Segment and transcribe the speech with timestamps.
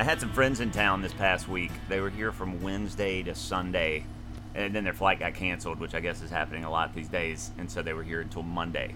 [0.00, 1.70] I had some friends in town this past week.
[1.90, 4.06] They were here from Wednesday to Sunday,
[4.54, 7.50] and then their flight got canceled, which I guess is happening a lot these days.
[7.58, 8.94] And so they were here until Monday.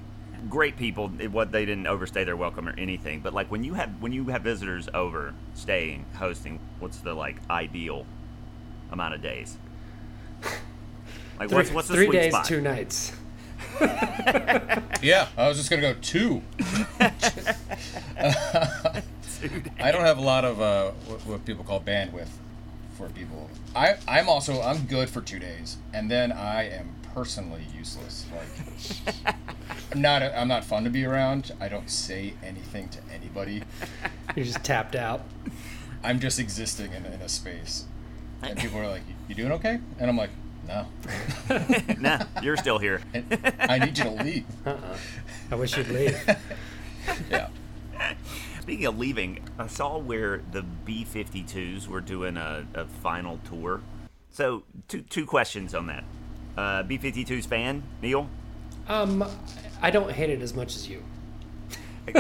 [0.48, 1.12] Great people.
[1.18, 3.20] It, what they didn't overstay their welcome or anything.
[3.20, 7.36] But like when you have when you have visitors over, staying, hosting, what's the like
[7.50, 8.06] ideal
[8.90, 9.58] amount of days?
[11.36, 12.44] Like Three, what's what's the three sweet days, spot?
[12.46, 13.12] two nights.
[15.02, 16.42] Yeah, I was just gonna go two.
[19.80, 22.28] I don't have a lot of uh, what, what people call bandwidth
[22.96, 23.50] for people.
[23.74, 28.26] I I'm also I'm good for two days, and then I am personally useless.
[28.34, 29.36] Like
[29.92, 31.52] I'm not a, I'm not fun to be around.
[31.60, 33.62] I don't say anything to anybody.
[34.34, 35.22] You're just tapped out.
[36.02, 37.84] I'm just existing in, in a space,
[38.42, 40.30] and people are like, "You doing okay?" And I'm like,
[40.66, 40.86] "No,
[41.98, 43.00] nah, you're still here.
[43.14, 44.76] And I need you to leave." Uh.
[45.50, 46.18] I wish you'd leave.
[47.30, 47.48] Yeah.
[48.64, 53.82] Speaking of leaving, I saw where the B 52s were doing a, a final tour.
[54.30, 56.04] So, two, two questions on that.
[56.56, 58.26] Uh, B 52s fan, Neil?
[58.88, 59.22] Um,
[59.82, 61.02] I don't hate it as much as you.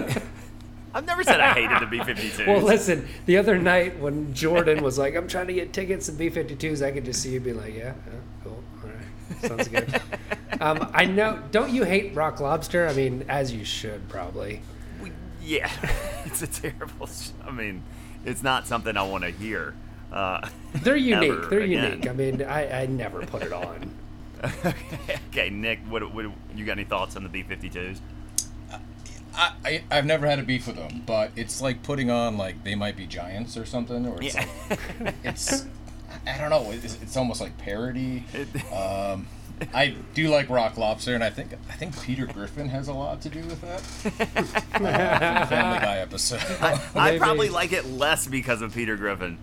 [0.94, 2.46] I've never said I hated the B 52s.
[2.46, 6.12] Well, listen, the other night when Jordan was like, "I'm trying to get tickets to
[6.12, 9.98] B52s," I could just see you be like, "Yeah, yeah cool, all right, sounds good."
[10.60, 11.42] um, I know.
[11.52, 12.86] Don't you hate Rock Lobster?
[12.86, 14.60] I mean, as you should probably.
[15.44, 15.70] We- yeah,
[16.24, 17.06] it's a terrible.
[17.06, 17.82] sh- I mean,
[18.24, 19.74] it's not something I want to hear.
[20.12, 21.48] Uh, They're unique.
[21.50, 21.90] They're again.
[21.92, 22.08] unique.
[22.08, 23.90] I mean, I, I never put it on.
[25.30, 27.98] okay, Nick, what, what you got any thoughts on the B 52s?
[29.36, 32.62] I, I I've never had a beef with them, but it's like putting on like
[32.62, 34.46] they might be giants or something, or it's Yeah.
[35.00, 35.66] like it's
[36.26, 36.70] I don't know.
[36.70, 38.22] It's, it's almost like parody.
[38.72, 39.26] Um,
[39.72, 43.20] I do like Rock Lobster, and I think I think Peter Griffin has a lot
[43.22, 44.60] to do with that.
[44.74, 46.42] Uh, Family Guy episode.
[46.60, 47.18] I Maybe.
[47.18, 49.38] probably like it less because of Peter Griffin.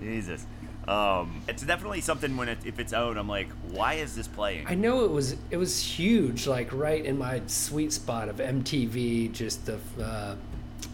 [0.00, 0.46] Jesus.
[0.86, 4.66] Um, it's definitely something when it, if it's owned, I'm like, why is this playing?
[4.68, 9.32] I know it was it was huge, like right in my sweet spot of MTV.
[9.32, 10.36] Just the uh,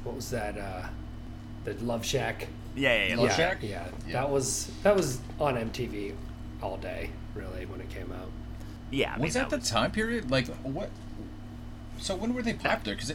[0.04, 0.56] what was that?
[0.56, 0.86] Uh,
[1.64, 2.48] the Love Shack.
[2.74, 3.16] yeah, yeah, yeah.
[3.16, 3.58] Love yeah, Shack?
[3.62, 4.12] yeah, Yeah.
[4.14, 6.14] That was that was on MTV
[6.62, 8.30] all day, really, when it came out.
[8.92, 10.30] Yeah, I mean, was that the time period?
[10.30, 10.90] Like what?
[11.98, 12.94] So when were they popular?
[12.96, 13.12] Because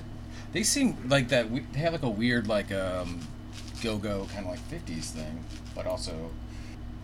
[0.53, 1.49] they seem like that.
[1.51, 3.19] We, they had like a weird like um,
[3.81, 5.43] go-go kind of like '50s thing,
[5.75, 6.31] but also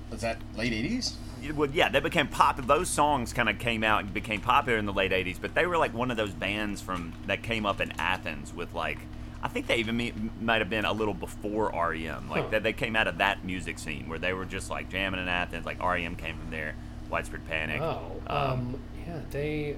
[0.10, 1.16] was that late '80s?
[1.56, 2.66] well, yeah, they became popular.
[2.68, 5.66] Those songs kind of came out and became popular in the late '80s, but they
[5.66, 9.00] were like one of those bands from that came up in Athens with like,
[9.44, 12.30] I think they even me- might have been a little before REM.
[12.30, 12.50] Like Huh.
[12.52, 15.28] that, they came out of that music scene where they were just like jamming in
[15.28, 15.66] Athens.
[15.66, 16.76] Like REM came from there,
[17.14, 17.80] Widespread Panic.
[17.80, 19.76] Oh, um, yeah, they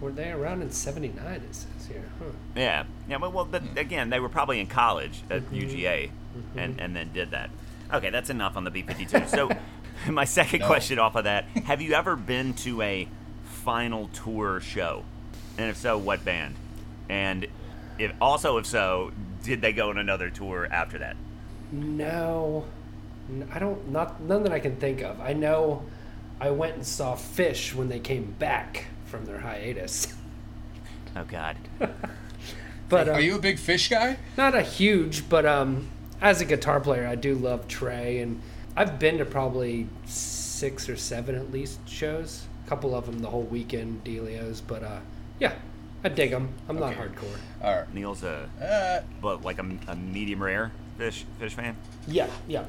[0.00, 1.26] were they around in '79.
[1.26, 2.26] It says here, huh?
[2.54, 3.16] Yeah, yeah.
[3.16, 5.56] Well, well but again, they were probably in college at Mm-hmm.
[5.56, 6.10] UGA,
[6.56, 7.50] and and then did that.
[7.92, 9.24] Okay, that's enough on the B fifty two.
[9.26, 9.50] So,
[10.08, 10.68] my second No.
[10.68, 13.08] question off of that: Have you ever been to a
[13.42, 15.02] final tour show?
[15.58, 16.54] And if so, what band?
[17.08, 17.48] And
[17.98, 19.10] if also if so,
[19.42, 21.16] did they go on another tour after that?
[21.72, 22.64] No,
[23.52, 23.88] I don't.
[23.90, 25.18] Not none that I can think of.
[25.20, 25.82] I know
[26.40, 30.14] I went and saw Phish when they came back from their hiatus,
[31.16, 31.56] Oh God.
[32.88, 34.16] but Are um, you a big Phish guy?
[34.36, 35.28] not a huge.
[35.28, 35.88] But um,
[36.20, 38.40] as a guitar player, I do love Trey, and
[38.76, 42.46] I've been to probably six or seven at least shows.
[42.64, 44.62] A couple of them the whole weekend, Delios.
[44.66, 45.00] But uh,
[45.40, 45.54] yeah,
[46.04, 46.50] I dig them.
[46.68, 47.36] I'm not hardcore.
[47.62, 47.94] All right.
[47.94, 51.76] Neil's a Uh, but like a, a medium rare fish fish fan.
[52.06, 52.64] Yeah, yeah.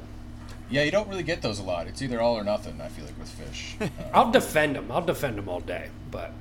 [0.71, 1.87] Yeah, you don't really get those a lot.
[1.87, 2.79] It's either all or nothing.
[2.81, 3.81] I feel like with Phish.
[3.81, 4.91] Uh, I'll defend them.
[4.91, 5.89] I'll defend them all day.
[6.09, 6.31] But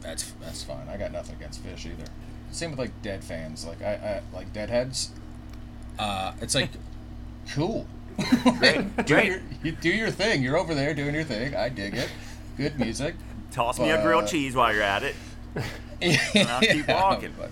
[0.00, 0.88] that's that's fine.
[0.88, 2.04] I got nothing against Phish either.
[2.50, 3.66] Same with like dead fans.
[3.66, 5.10] Like I, I like deadheads.
[5.98, 6.70] Uh, it's like
[7.52, 7.86] cool.
[8.58, 9.26] Great, do great.
[9.26, 10.42] your you do your thing.
[10.42, 11.54] You're over there doing your thing.
[11.54, 12.08] I dig it.
[12.56, 13.16] Good music.
[13.50, 15.14] Toss me a grilled cheese while you're at it.
[16.48, 17.32] I'll keep walking.
[17.38, 17.50] But,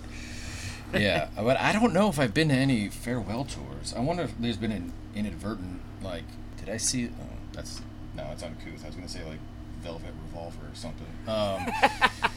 [0.93, 3.93] yeah, but I don't know if I've been to any farewell tours.
[3.95, 6.23] I wonder if there's been an inadvertent like.
[6.57, 7.07] Did I see?
[7.07, 7.81] Oh, that's
[8.15, 8.83] no, it's uncouth.
[8.83, 9.39] I was gonna say like
[9.81, 11.07] Velvet Revolver or something.
[11.27, 11.65] Um,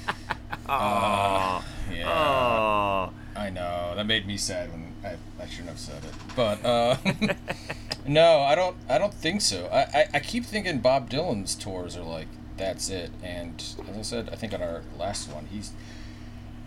[0.69, 2.08] Oh, Yeah.
[2.11, 3.12] oh.
[3.41, 6.97] I know that made me sad when I, I shouldn't have said it, but uh,
[8.06, 8.76] no, I don't.
[8.88, 9.67] I don't think so.
[9.67, 14.02] I, I, I keep thinking Bob Dylan's tours are like that's it, and as I
[14.02, 15.73] said, I think on our last one, he's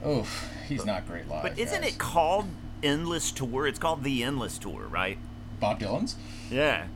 [0.03, 0.27] oh,
[0.67, 1.43] he's not great live.
[1.43, 1.93] But isn't guys.
[1.93, 2.47] it called
[2.83, 3.67] Endless Tour?
[3.67, 5.17] It's called the Endless Tour, right?
[5.59, 6.15] Bob Dylan's?
[6.49, 6.87] Yeah.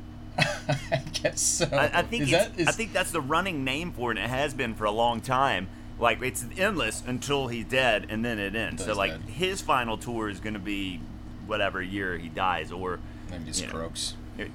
[0.38, 1.68] I guess so.
[1.72, 4.26] I, I think Is that, is, I think that's the running name for it, and
[4.26, 5.68] it has been for a long time.
[5.98, 8.84] Like it's endless until he's dead, and then it ends.
[8.84, 9.22] So like dead.
[9.30, 11.00] his final tour is going to be
[11.46, 13.52] whatever year he dies, or maybe know.
[13.52, 14.14] strokes.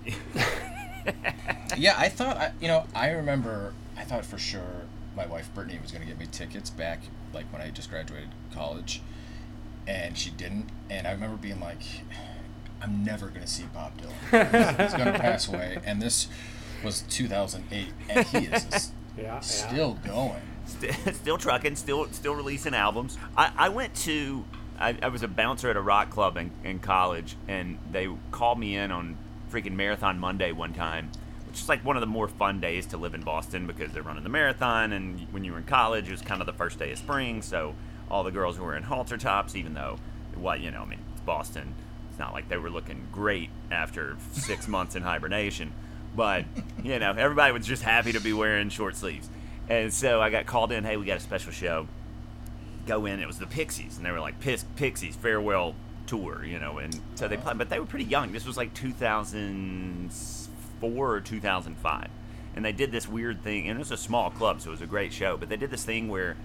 [1.78, 5.80] Yeah, I thought I, you know I remember I thought for sure my wife Brittany
[5.82, 7.02] was going to get me tickets back
[7.34, 9.02] like when I just graduated college,
[9.88, 10.68] and she didn't.
[10.90, 11.82] And I remember being like,
[12.82, 14.80] I'm never going to see Bob Dylan.
[14.82, 15.80] He's going to pass away.
[15.86, 16.28] And this
[16.84, 19.40] was 2008, and he is s- Yeah, yeah.
[19.42, 20.42] still going.
[20.66, 23.18] St- still trucking, still still releasing albums.
[23.38, 24.44] I, I went to
[24.80, 28.58] I, I was a bouncer at a rock club in, in college, and they called
[28.60, 29.16] me in on
[29.52, 31.12] freaking Marathon Monday one time,
[31.62, 34.24] is like one of the more fun days to live in Boston because they're running
[34.24, 36.92] the marathon, and when you were in college, it was kind of the first day
[36.92, 37.76] of spring, so
[38.10, 39.98] all the girls were in halter tops, even though,
[40.38, 41.74] well, you know, I mean, it's Boston.
[42.10, 45.74] It's not like they were looking great after six months in hibernation,
[46.16, 46.46] but
[46.84, 49.30] you know, everybody was just happy to be wearing short sleeves.
[49.70, 50.84] And so I got called in.
[50.84, 51.88] Hey, we got a special show.
[52.86, 53.20] Go in.
[53.20, 55.74] It was the Pixies, and they were like Pixies farewell
[56.06, 56.78] tour, you know.
[56.80, 58.32] And so they played, but they were pretty young.
[58.32, 58.74] This was like
[60.84, 62.08] 2004 or 2005,
[62.56, 63.68] and they did this weird thing.
[63.70, 65.38] And it was a small club, so it was a great show.
[65.38, 66.36] But they did this thing where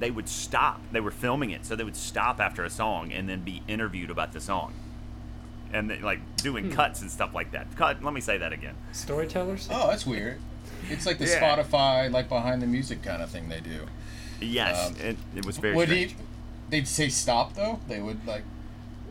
[0.00, 0.80] they would stop.
[0.90, 4.10] They were filming it, so they would stop after a song and then be interviewed
[4.10, 4.72] about the song,
[5.72, 7.74] and they, like doing cuts and stuff like that.
[7.76, 8.02] Cut.
[8.02, 8.74] Let me say that again.
[8.92, 9.68] Storytellers?
[9.70, 10.38] Oh, that's weird.
[10.90, 11.40] It's like the Yeah.
[11.40, 13.86] Spotify, like behind the music kind of thing they do.
[14.40, 16.10] Yes, Um, it, it was very Would strange.
[16.12, 16.16] he?
[16.70, 17.78] They'd say stop though.
[17.86, 18.42] They would like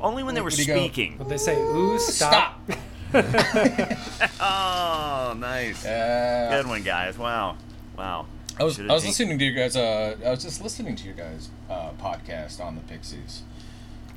[0.02, 1.18] Only when they were would he go- speaking.
[1.20, 2.60] Would they say, ooh, stop?
[4.44, 5.86] Oh, nice.
[5.86, 7.18] Uh, Good one, guys.
[7.18, 7.58] Wow.
[7.98, 8.26] Wow.
[8.60, 9.76] I was Should've I was taken- listening to you guys.
[9.76, 13.44] Uh, I was just listening to your guys' uh, podcast on the Pixies.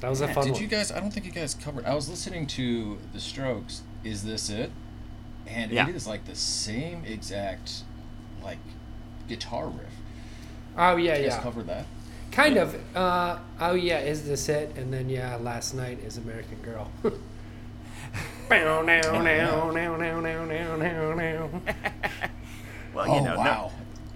[0.01, 0.63] That was a fun Did one.
[0.63, 0.91] you guys?
[0.93, 1.85] I don't think you guys covered.
[1.85, 3.83] I was listening to the Strokes.
[4.03, 4.71] Is this it?
[5.47, 5.89] And Yeah.
[5.89, 7.83] it is like the same exact
[8.43, 8.59] like
[9.29, 9.87] guitar riff.
[10.77, 11.43] oh, yeah, You guys yeah.
[11.43, 11.87] covered that.
[12.33, 12.75] Kind of.
[12.97, 14.75] Uh, oh, yeah, is this it?
[14.77, 16.91] And then, yeah, last night is American Girl.
[22.95, 23.45] well, you oh, know, wow.
[23.45, 23.73] No,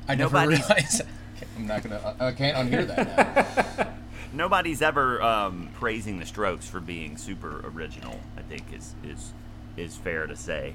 [0.08, 1.02] I never realized.
[1.56, 2.14] I'm not gonna.
[2.20, 3.78] I can't unhear that.
[3.78, 3.94] Now.
[4.32, 8.20] nobody's ever um, praising the Strokes for being super original.
[8.36, 9.32] I think is is
[9.76, 10.74] is fair to say.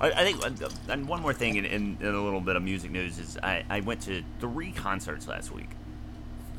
[0.00, 0.42] I, I think,
[0.88, 3.64] and one more thing in, in, in, a little bit of music news is I,
[3.68, 5.68] I went to three concerts last week,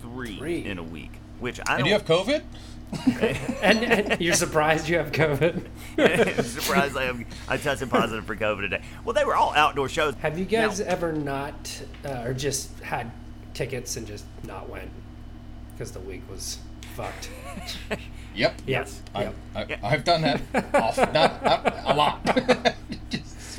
[0.01, 0.65] three, three.
[0.65, 1.87] in a week which I And don't.
[1.87, 2.43] you have COVID?
[3.63, 5.65] And, and you're surprised you have COVID.
[6.43, 8.81] surprised I, have, I tested positive for COVID today.
[9.03, 10.13] Well, they were all outdoor shows.
[10.21, 13.09] Have you Now- guys ever not, uh, or just had
[13.55, 14.91] tickets and just not went
[15.73, 16.59] because the week was
[16.95, 17.29] fucked?
[18.35, 18.61] Yep.
[18.65, 18.99] Yes.
[19.13, 19.35] I, Yep.
[19.55, 19.77] I, Yeah.
[19.83, 20.41] I've done that.
[20.73, 22.75] Off, not, not a lot.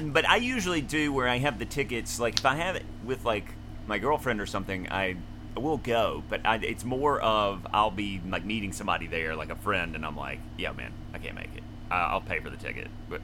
[0.02, 2.18] But I usually do where I have the tickets.
[2.18, 3.46] Like if I have it with like
[3.86, 5.14] my girlfriend or something, I
[5.62, 6.22] will go.
[6.28, 10.04] But I, it's more of I'll be like meeting somebody there, like a friend, and
[10.04, 11.62] I'm like, yeah, man, I can't make it.
[11.90, 13.20] Uh, I'll pay for the ticket, but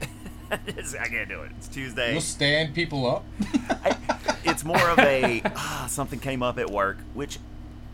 [0.50, 1.52] I can't do it.
[1.58, 2.12] It's Tuesday.
[2.12, 3.24] You'll stand people up.
[3.70, 3.96] I,
[4.44, 7.38] it's more of a ah, something came up at work, which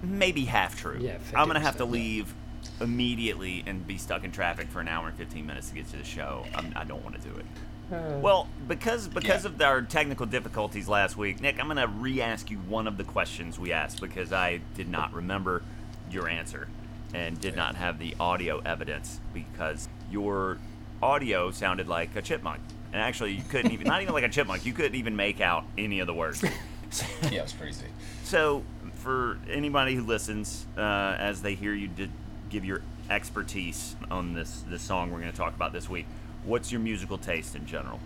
[0.02, 0.98] may be half true.
[1.00, 2.34] Yeah, I'm gonna have to leave
[2.80, 5.96] immediately and be stuck in traffic for an hour and 15 minutes to get to
[5.96, 6.44] the show.
[6.54, 7.46] I'm, I don't want to do it.
[7.92, 9.50] Uh, Well, because because Yeah.
[9.50, 13.58] of our technical difficulties last week, Nick, I'm gonna re-ask you one of the questions
[13.58, 15.62] we asked because I did not remember
[16.10, 16.68] your answer
[17.14, 20.58] and did not have the audio evidence because your
[21.02, 22.60] audio sounded like a chipmunk.
[22.92, 25.64] And actually, you couldn't even, not even like a chipmunk, you couldn't even make out
[25.78, 26.42] any of the words.
[27.30, 27.86] Yeah, it was crazy.
[28.24, 28.62] So,
[28.94, 30.80] for anybody who listens, uh,
[31.18, 32.10] as they hear you did
[32.48, 36.06] give your expertise on this this song we're going to talk about this week,
[36.46, 38.00] what's your musical taste in general?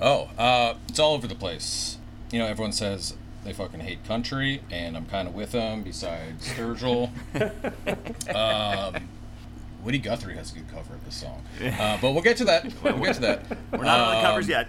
[0.00, 1.98] Oh, uh, it's all over the place.
[2.32, 3.14] You know, everyone says
[3.44, 5.82] they fucking hate country, and I'm kind of with them.
[5.82, 7.10] Besides Sturgill,
[8.34, 9.08] um,
[9.84, 12.72] Woody Guthrie has a good cover of this song, uh, but we'll get to that.
[12.82, 13.44] We'll get to that.
[13.72, 14.68] We're not on the covers Um, yet.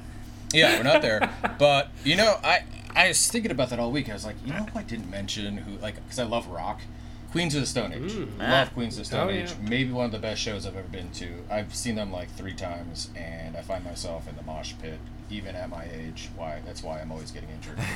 [0.53, 1.29] Yeah, we're not there.
[1.59, 4.09] But you know, I I was thinking about that all week.
[4.09, 6.81] I was like, you know, who I didn't mention who like because I love rock.
[7.31, 8.11] Queens of the Stone Age.
[8.11, 8.39] Mm.
[8.39, 8.73] Love ah.
[8.73, 9.49] Queens of the Stone Oh, Age.
[9.51, 9.69] yeah.
[9.69, 11.29] Maybe one of the best shows I've ever been to.
[11.49, 15.55] I've seen them like three times, and I find myself in the mosh pit, even
[15.55, 16.29] at my age.
[16.35, 16.61] Why?
[16.65, 17.77] That's why I'm always getting injured.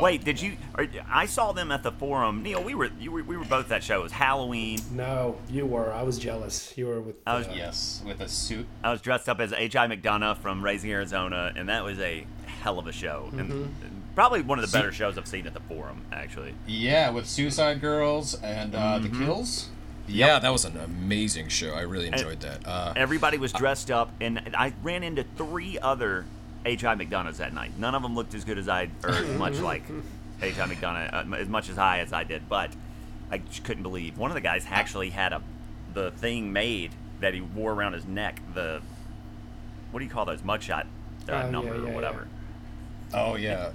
[0.00, 0.56] Wait, did you?
[0.76, 2.42] Or, I saw them at the forum.
[2.42, 4.00] Neil, we were you were, we were both at that show.
[4.00, 4.78] It was Halloween.
[4.92, 5.92] No, you were.
[5.92, 6.72] I was jealous.
[6.76, 7.16] You were with.
[7.26, 8.66] I was- uh, Yes, with a suit.
[8.84, 9.88] I was dressed up as H.I.
[9.88, 12.26] McDunnough from Raising Arizona, and that was a
[12.62, 15.54] hell of a show, and, and probably one of the better shows I've seen at
[15.54, 16.02] the forum.
[16.10, 19.16] Actually, Yeah, with Suicide Girls and uh, Mm-hmm.
[19.20, 19.68] the Kills.
[20.08, 21.72] Yeah, that was an amazing show.
[21.74, 22.66] I really enjoyed that.
[22.66, 26.24] Uh, everybody was dressed up, and I ran into three other
[26.64, 26.96] H.I.
[26.96, 27.78] McDunnoughs that night.
[27.78, 29.84] None of them looked as good as I, or as much like
[30.42, 30.66] H.I.
[30.66, 32.48] McDunnough, uh, as much as high as I did.
[32.48, 32.70] But
[33.30, 35.42] I just couldn't believe one of the guys actually had a
[35.94, 38.40] the thing made that he wore around his neck.
[38.52, 38.80] The
[39.92, 40.86] what do you call those mugshot uh,
[41.28, 41.94] Oh, yeah, number yeah, or yeah.
[41.94, 42.28] whatever.
[43.14, 43.70] oh yeah,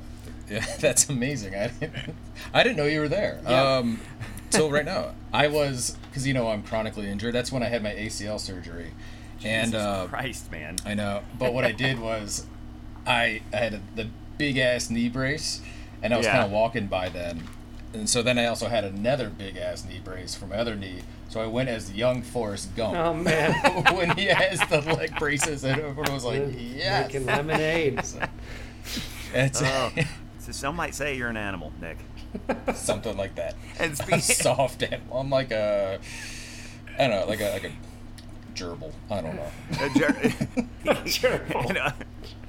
[0.49, 1.55] yeah, that's amazing.
[1.55, 2.15] I didn't,
[2.53, 3.39] I didn't know you were there.
[3.43, 3.77] Yeah.
[3.77, 3.99] Um,
[4.49, 7.33] till right now, I was because you know I'm chronically injured.
[7.33, 8.91] That's when I had my ACL surgery,
[9.43, 10.77] and uh, Christ, man.
[10.85, 11.21] I know.
[11.37, 12.45] But what I did was,
[13.07, 14.07] I I had a, the
[14.37, 15.61] big ass knee brace,
[16.01, 16.33] and I was Yeah.
[16.33, 17.43] kind of walking by then,
[17.93, 21.01] and so then I also had another big ass knee brace for my other knee.
[21.29, 22.95] So I went as young Forrest Gump.
[22.95, 23.53] Oh man.
[23.95, 28.03] when he has the leg braces, and everyone was like, "Yes." Making lemonade.
[29.33, 29.91] It's Oh.
[30.43, 31.97] So some might say you're an animal, Nick.
[32.75, 33.55] something like that.
[33.79, 35.19] And A speaking, soft animal.
[35.19, 35.99] I'm like a,
[36.99, 37.71] I don't know, like a like a
[38.53, 38.91] gerbil.
[39.09, 39.49] I don't know.
[39.79, 39.89] a
[41.05, 41.91] jer- and, uh,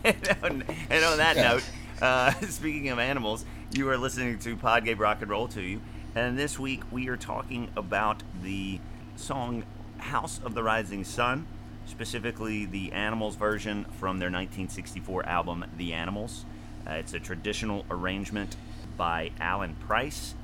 [0.03, 1.43] and on, and on that Yeah.
[1.53, 1.71] note,
[2.03, 5.81] uh, speaking of animals, you are listening to Pod gave rock and roll to you,
[6.17, 8.81] and this week we are talking about the
[9.15, 9.63] song
[9.99, 11.47] "House of the Rising Sun,"
[11.87, 16.45] specifically the Animals version from their 1964 album "The Animals."
[16.87, 18.57] Uh, it's a traditional arrangement
[18.97, 20.35] by Alan Price,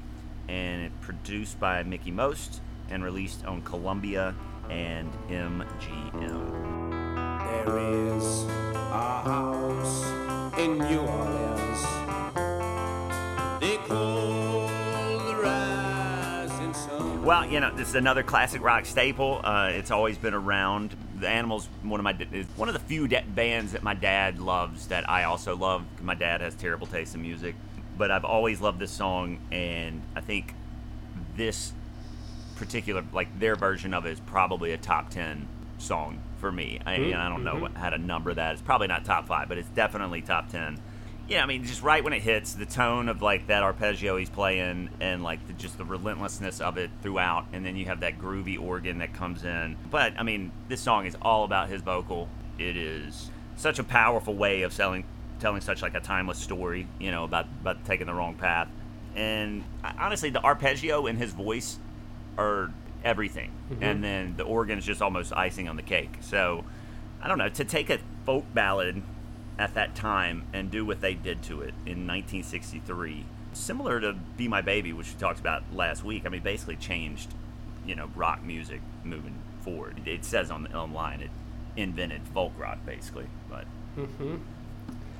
[0.49, 4.35] and it produced by Mickie Most and released on Columbia
[4.71, 6.91] and MGM.
[7.67, 10.05] There is a house
[10.59, 11.83] in New Orleans.
[13.61, 14.69] They call
[15.19, 17.23] the rising sun.
[17.23, 19.41] Well, you know, this is another classic rock staple.
[19.45, 20.97] Uh, it's always been around.
[21.21, 24.39] The Animals, one of my is one of the few da- bands that my dad
[24.39, 25.85] loves that I also love.
[26.01, 27.55] My dad has terrible taste in music,
[27.99, 30.55] but I've always loved this song, and I think
[31.37, 31.75] this
[32.57, 35.47] particular, like their version of it, is probably a top ten
[35.77, 36.81] song for me.
[36.87, 37.63] I, I don't know mm-hmm.
[37.63, 38.53] what, how to number that.
[38.55, 40.81] It's probably not top five, but it's definitely top ten.
[41.31, 44.29] Yeah, I mean, just right when it hits, the tone of like that arpeggio he's
[44.29, 48.19] playing, and like the, just the relentlessness of it throughout, and then you have that
[48.19, 49.77] groovy organ that comes in.
[49.93, 52.29] But I mean, this song is all about his vocal.
[52.59, 55.05] It is such a powerful way of selling,
[55.39, 58.67] telling such like a timeless story, you know, about about taking the wrong path.
[59.15, 61.79] And honestly, the arpeggio and his voice
[62.39, 62.73] are
[63.05, 63.85] everything, mm-hmm.
[63.85, 66.11] and then the organ's just almost icing on the cake.
[66.23, 66.65] So
[67.23, 69.01] I don't know to take a folk ballad
[69.59, 74.49] at that time and do what they did to it in 1963, similar to "Be
[74.49, 76.25] My Baby," which we talked about last week.
[76.27, 77.35] I mean, basically changed,
[77.87, 80.01] you know, rock music moving forward.
[80.07, 81.31] It says on the online it
[81.77, 83.65] invented folk rock, basically, but
[83.97, 84.37] mm-hmm.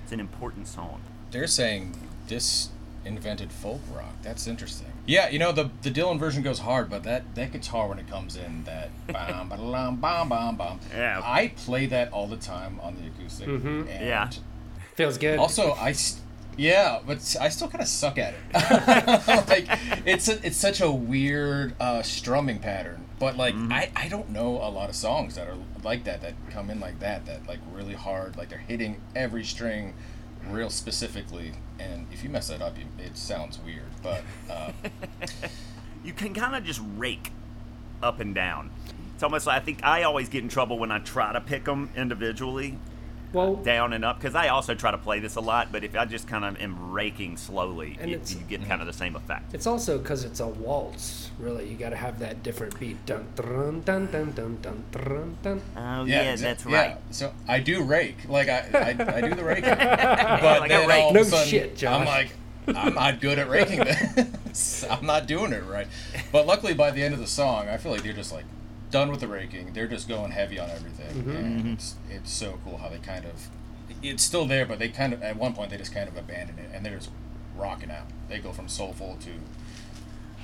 [0.03, 1.01] it's an important song.
[1.31, 1.97] They're saying
[2.27, 2.71] this
[3.05, 4.15] invented folk rock.
[4.23, 4.90] That's interesting.
[5.07, 8.09] Yeah, you know the the Dylan version goes hard, but that that guitar when it
[8.09, 10.81] comes in, that bam bam bam bam bam.
[10.95, 11.21] Yeah.
[11.25, 13.49] I play that all the time on the acoustic.
[13.49, 14.31] And Yeah.
[14.95, 15.39] Feels good.
[15.39, 15.91] Also, I.
[15.91, 16.21] s-
[16.57, 18.41] Yeah, but I still kind of suck at it.
[19.49, 19.67] like
[20.07, 23.07] it's a, it's such a weird uh, strumming pattern.
[23.19, 26.35] But like I, I don't know a lot of songs that are like that that
[26.51, 29.95] come in like that that like really hard like they're hitting every string
[30.49, 34.73] real specifically and if you mess that up it sounds weird but uh,
[36.05, 37.31] you can kind of just rake
[38.03, 38.71] up and down.
[39.15, 41.65] It's almost like I think I always get in trouble when I try to pick
[41.65, 42.79] them individually,
[43.33, 45.71] well, down and up, because I also try to play this a lot.
[45.73, 48.87] But if I just kind of am raking slowly, And it, you get kind of
[48.87, 49.55] the same effect.
[49.55, 51.31] it's also because it's a waltz.
[51.39, 53.05] Really, you got to have that different beat.
[53.07, 55.63] Dun dun dun dun dun dun dun dun.
[55.77, 56.77] Oh yeah, exa- that's yeah.
[56.83, 56.97] right.
[57.11, 60.89] so I do rake like I I, I do the raking but Like a then
[60.89, 61.03] rake.
[61.03, 62.01] all No of a sudden shit, Josh.
[62.01, 62.31] I'm like
[62.69, 65.89] I'm not good at raking this I'm not doing it right
[66.31, 68.45] but luckily by the end of the song I feel like they're just like
[68.91, 71.31] done with the raking they're just going heavy on everything Mm-hmm.
[71.31, 73.49] and it's it's so cool how they kind of
[74.03, 76.59] it's still there but they kind of at one point they just kind of abandon
[76.59, 77.11] it and they're just
[77.57, 79.31] rocking out they go from soulful to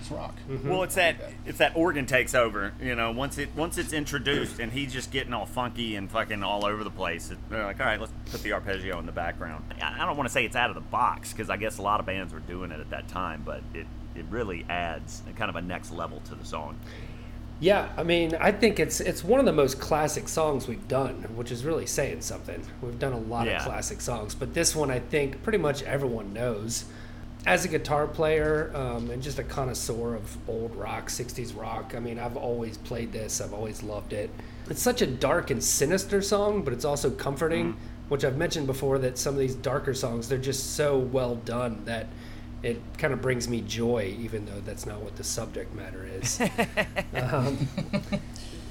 [0.00, 0.34] it's rock
[0.64, 2.72] Well, it's that it's that organ takes over.
[2.80, 6.42] You know, once it once it's introduced and he's just getting all funky and fucking
[6.44, 7.30] all over the place.
[7.32, 9.64] It, they're like, all right, let's put the arpeggio in the background.
[9.82, 11.82] I, I don't want to say it's out of the box because I guess a
[11.82, 15.48] lot of bands were doing it at that time, but it it really adds kind
[15.48, 16.78] of a next level to the song.
[17.58, 21.22] Yeah, I mean, I think it's it's one of the most classic songs we've done,
[21.36, 22.62] which is really saying something.
[22.82, 23.58] We've done a lot Yeah.
[23.58, 26.84] of classic songs, but this one I think pretty much everyone knows.
[27.46, 32.00] as a guitar player um, and just a connoisseur of old rock, 60s rock, I
[32.00, 33.40] mean, I've always played this.
[33.40, 34.30] I've always loved it.
[34.68, 37.76] It's such a dark and sinister song, but it's also comforting,
[38.08, 41.82] which I've mentioned before that some of these darker songs, they're just so well done
[41.84, 42.08] that
[42.62, 46.40] it kind of brings me joy, even though that's not what the subject matter is.
[47.14, 47.68] um,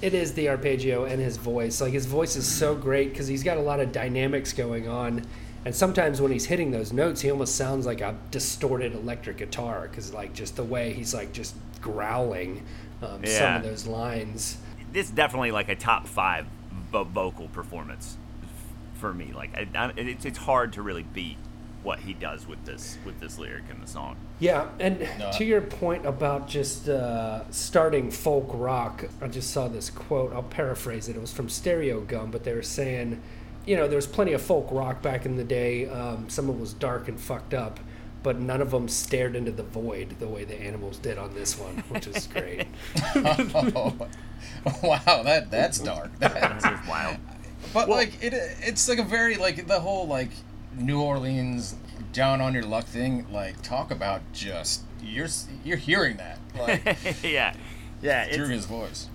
[0.01, 1.81] it is the arpeggio and his voice.
[1.81, 5.25] Like his voice is so great because he's got a lot of dynamics going on,
[5.65, 9.87] and sometimes when he's hitting those notes, he almost sounds like a distorted electric guitar
[9.89, 12.63] because like just the way he's like just growling
[13.01, 14.57] um, some of those lines.
[14.93, 16.45] It's definitely like a top five
[16.91, 18.17] vo- vocal performance
[18.95, 19.31] for me.
[19.33, 21.37] Like I, I, it's it's hard to really beat
[21.85, 24.17] what he does with this with this lyric in the song.
[24.39, 25.31] Yeah, and No.
[25.33, 30.33] to your point about just uh, starting folk rock, I just saw this quote.
[30.33, 31.15] I'll paraphrase it.
[31.15, 33.21] It was from Stereogum, but they were saying,
[33.65, 35.87] you know, there was plenty of folk rock back in the day.
[35.87, 37.79] Um, some of it was dark and fucked up,
[38.23, 41.57] but none of them stared into the void the way the animals did on this
[41.57, 42.65] one, which is great.
[43.15, 43.95] Oh,
[44.83, 46.09] wow, that that's dark.
[46.19, 46.31] This
[46.65, 47.17] is wild.
[47.73, 50.29] But like it, it's like a very like the whole like
[50.77, 51.75] New Orleans
[52.13, 53.25] down on your luck thing.
[53.31, 55.27] Like talk about just you're
[55.63, 56.83] you're hearing that like
[57.23, 57.53] yeah,
[58.01, 58.25] yeah.
[58.25, 59.09] through It's, his voice.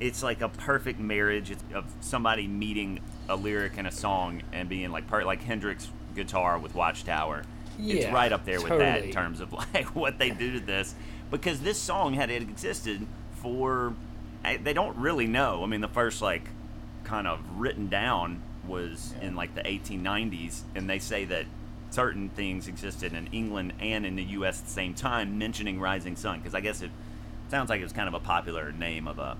[0.00, 4.90] it's like a perfect marriage of somebody meeting a lyric and a song and being
[4.90, 7.44] like part like Hendrix guitar with Watchtower.
[7.78, 10.60] Yeah, it's right up there with that in terms of like what they do to
[10.60, 10.94] this
[11.30, 13.06] because this song had it existed
[13.42, 13.94] for
[14.62, 15.62] they don't really know.
[15.62, 16.48] I mean, the first like
[17.04, 21.46] kind of written down was in like the 1890s, and they say that
[21.90, 24.60] certain things existed in England and in the U.S.
[24.60, 26.90] at the same time, mentioning Rising Sun because I guess it
[27.50, 29.36] sounds like it was kind of a popular name of a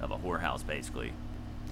[0.00, 1.12] of a whorehouse basically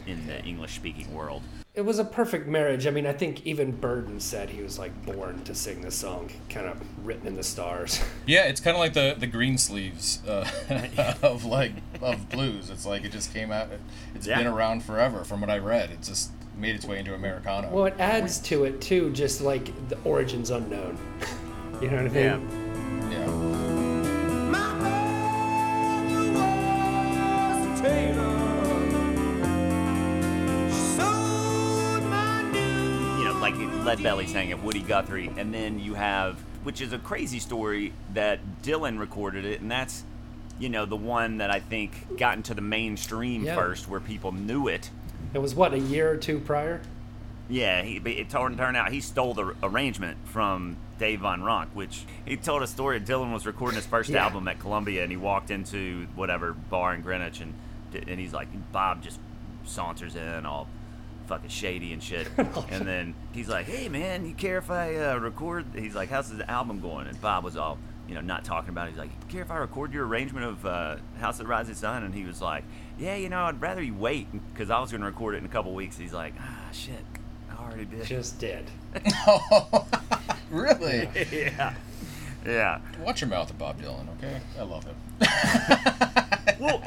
[0.07, 1.43] in the English speaking world.
[1.75, 2.87] It was a perfect marriage.
[2.87, 6.31] I mean, I think even Burdon said he was like born to sing this song,
[6.51, 8.01] kind of written in the stars.
[8.27, 10.47] Yeah, it's kind of like the the Greensleeves uh,
[11.23, 11.73] of like
[12.03, 12.69] of blues.
[12.69, 13.69] It's like it just came out.
[14.15, 14.37] It's Yeah.
[14.39, 15.91] been around forever, from what I read.
[15.91, 17.69] It's just made its way into Americana.
[17.71, 20.99] Well, it adds to it too, just like the origins unknown.
[21.81, 22.15] you know what I mean?
[22.15, 22.41] Yeah.
[23.11, 23.27] yeah.
[24.51, 28.45] My mother was a tailor.
[30.69, 35.79] She sewed my new you know, like Lead Belly saying it, Woody Guthrie, and then
[35.79, 40.03] you have, which is a crazy story that Dylan recorded it, and that's,
[40.59, 43.55] you know, the one that I think got into the mainstream Yeah.
[43.55, 44.91] first, where people knew it.
[45.35, 46.81] It was what a year or two prior.
[47.51, 52.05] Yeah, he, it turned, turned out he stole the arrangement from Dave Van Ronk, which
[52.27, 53.01] he told a story.
[53.01, 54.25] Dylan was recording his first Yeah.
[54.25, 57.55] album at Columbia, and he walked into whatever bar in Greenwich, and
[58.07, 59.19] and he's like, Bob just
[59.65, 60.69] saunters in all
[61.27, 62.29] fucking shady and shit,
[62.71, 65.65] and then he's like, Hey man, you care if I uh, record?
[65.75, 67.07] He's like, How's the album going?
[67.07, 67.79] And Bob was all.
[68.07, 68.93] You know, not talking about it.
[68.93, 71.75] He's like, "You care if I record your arrangement of uh, House of the Rising
[71.75, 72.65] Sun?" And he was like,
[72.99, 75.45] "Yeah, you know, I'd rather you wait because I was going to record it in
[75.45, 77.05] a couple weeks." He's like, "Ah, shit,
[77.51, 78.65] I already did." Just did.
[80.51, 81.09] really?
[81.33, 81.75] yeah.
[82.47, 82.79] Yeah.
[83.01, 84.07] Watch your mouth, Bob Dylan.
[84.19, 84.97] Okay, I love him.
[86.59, 86.83] Well,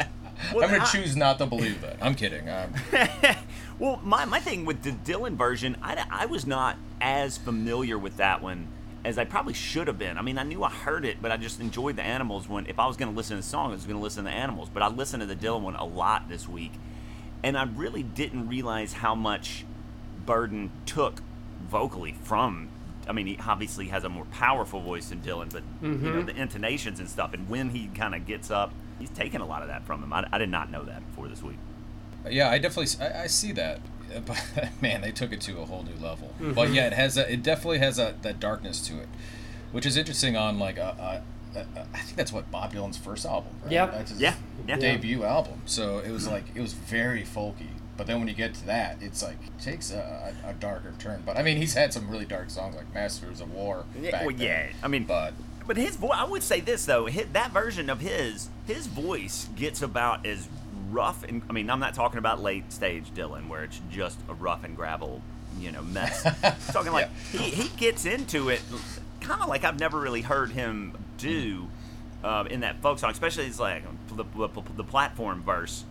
[0.53, 1.95] well, I'm gonna I- choose not to believe that.
[2.01, 2.49] I'm kidding.
[2.49, 2.73] Um,
[3.79, 8.17] well, my, my thing with the Dylan version, I, I was not as familiar with
[8.17, 8.67] that one
[9.03, 10.17] as I probably should have been.
[10.17, 12.67] I mean, I knew I heard it, but I just enjoyed the Animals one.
[12.67, 14.29] If I was going to listen to the song, I was going to listen to
[14.29, 14.69] the Animals.
[14.71, 16.73] But I listened to the Dylan one a lot this week,
[17.43, 19.65] and I really didn't realize how much
[20.25, 21.21] Burdon took
[21.69, 22.69] vocally from.
[23.07, 26.25] I mean, he obviously has a more powerful voice than Dylan, but you know mm-hmm.
[26.27, 29.63] the intonations and stuff, and when he kind of gets up, he's taking a lot
[29.63, 30.13] of that from him.
[30.13, 31.57] I, I did not know that before this week.
[32.29, 33.81] yeah, I definitely I see that.
[34.25, 36.29] But man, they took it to a whole new level.
[36.39, 36.53] Mm-hmm.
[36.53, 39.07] But yeah, it has a, it definitely has a, that darkness to it,
[39.71, 40.35] which is interesting.
[40.35, 41.21] On like a,
[41.55, 43.53] a, a, a, I think that's what Bob Dylan's first album.
[43.63, 43.71] Right?
[43.73, 43.91] Yep.
[43.93, 44.35] That's his Yeah,
[44.67, 44.75] yeah.
[44.77, 45.61] debut album.
[45.65, 47.67] So it was like it was very folky.
[47.97, 50.93] But then when you get to that, it's like it takes a, a, a darker
[50.97, 51.21] turn.
[51.25, 53.85] But I mean, he's had some really dark songs like Masters of War.
[54.01, 54.47] Yeah, back well, then.
[54.47, 54.67] yeah.
[54.81, 55.33] I mean, But
[55.67, 56.11] but his voice.
[56.15, 57.05] I would say this though.
[57.05, 60.47] His, that version of his, his voice gets about as
[60.91, 61.41] rough and.
[61.49, 64.75] I mean, I'm not talking about late stage Dylan, where it's just a rough and
[64.75, 65.21] gravel,
[65.59, 66.25] you know, mess.
[66.43, 68.61] I'm talking like he, he gets into it,
[69.19, 71.67] kind of like I've never really heard him do
[72.23, 75.83] uh, in that folk song, especially it's like the, the, the platform verse.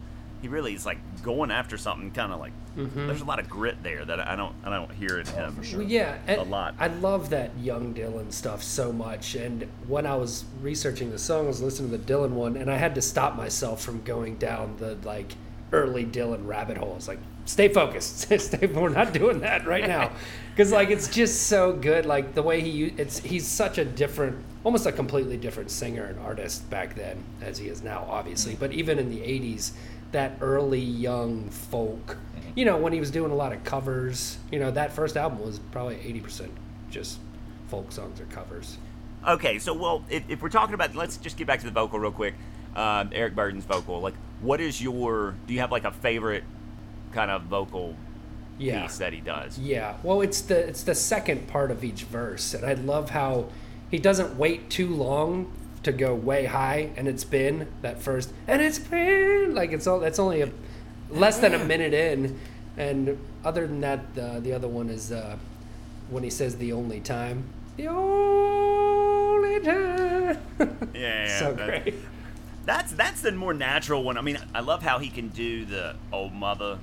[0.42, 2.52] He really is like going after something, kind of like.
[2.76, 3.06] Mm-hmm.
[3.08, 5.54] There's a lot of grit there that I don't I don't hear in him.
[5.56, 5.82] for sure.
[5.82, 6.74] Yeah, A lot.
[6.78, 9.34] I love that young Dylan stuff so much.
[9.34, 12.70] And when I was researching the song, I was listening to the Dylan one, and
[12.70, 15.32] I had to stop myself from going down the like
[15.72, 16.94] early Dylan rabbit hole.
[16.96, 18.66] It's like, stay focused, stay.
[18.66, 20.12] We're not doing that right now,
[20.50, 22.06] because like it's just so good.
[22.06, 26.18] Like the way he it's he's such a different almost a completely different singer and
[26.20, 28.54] artist back then as he is now, obviously.
[28.54, 28.60] Mm.
[28.60, 29.72] But even in the '80s,
[30.12, 32.16] that early young folk,
[32.56, 35.40] you know, when he was doing a lot of covers, you know, that first album
[35.40, 36.48] was probably 80%
[36.90, 37.18] just
[37.68, 38.76] folk songs or covers.
[39.26, 41.98] Okay, so well, if, if we're talking about, let's just get back to the vocal
[41.98, 42.34] real quick.
[42.74, 44.00] Uh, Eric Burdon's vocal.
[44.00, 45.34] Like, what is your?
[45.46, 46.44] Do you have like a favorite
[47.12, 47.96] kind of vocal
[48.58, 48.82] Yeah.
[48.82, 49.58] piece that he does?
[49.58, 53.48] Yeah, well, it's the it's the second part of each verse, and I love how
[53.90, 58.62] he doesn't wait too long to go way high, and it's been that first, and
[58.62, 60.50] it's been like it's all that's only a
[61.10, 62.38] less than a minute in,
[62.76, 65.36] and other than that, uh, the other one is uh,
[66.10, 67.44] when he says the only time,
[67.76, 70.38] the only time.
[70.94, 71.94] Yeah, yeah, so that- great.
[72.66, 74.18] That's that's the more natural one.
[74.18, 76.78] I mean, I love how he can do the old mother,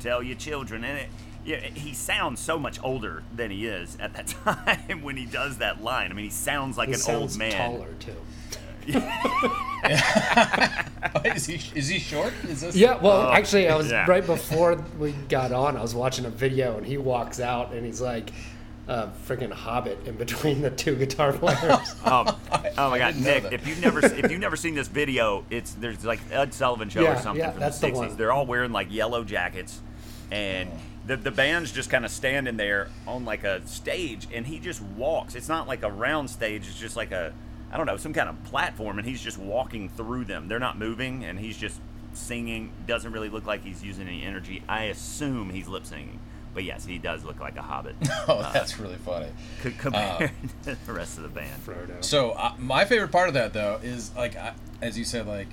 [0.00, 1.08] tell your children, and it.
[1.44, 5.58] Yeah, he sounds so much older than he is at that time when he does
[5.58, 6.10] that line.
[6.10, 7.52] I mean, he sounds like He an sounds old man.
[7.52, 8.16] taller too.
[11.24, 12.32] is he is he short?
[12.48, 12.76] Is this?
[12.76, 14.06] Yeah, well, actually, I was yeah.
[14.08, 15.76] right before we got on.
[15.76, 18.30] I was watching a video, and he walks out, and he's like
[18.88, 21.94] a freaking hobbit in between the two guitar players.
[22.04, 22.36] Um,
[22.78, 23.52] oh my God, Nick!
[23.52, 27.06] If you've never if you've never seen this video, it's there's like Ed Sullivan show
[27.06, 27.96] or something yeah, from that's the the '60s.
[27.96, 28.16] one.
[28.16, 29.80] They're all wearing like yellow jackets,
[30.30, 30.70] and
[31.06, 34.80] the the band's just kind of standing there on like a stage, and he just
[34.82, 35.34] walks.
[35.34, 37.32] It's not like a round stage; it's just like a
[37.76, 40.48] I don't know some kind of platform, and he's just walking through them.
[40.48, 41.78] They're not moving, and he's just
[42.14, 42.72] singing.
[42.86, 44.62] Doesn't really look like he's using any energy.
[44.66, 46.18] I assume he's lip singing,
[46.54, 47.94] but yes, he does look like a hobbit
[48.28, 49.26] Oh, that's really funny.
[49.62, 50.30] c- compared
[50.62, 51.66] to the rest of the band.
[51.66, 52.02] Frodo.
[52.02, 55.48] So uh, my favorite part of that though is like, I, as you said, like,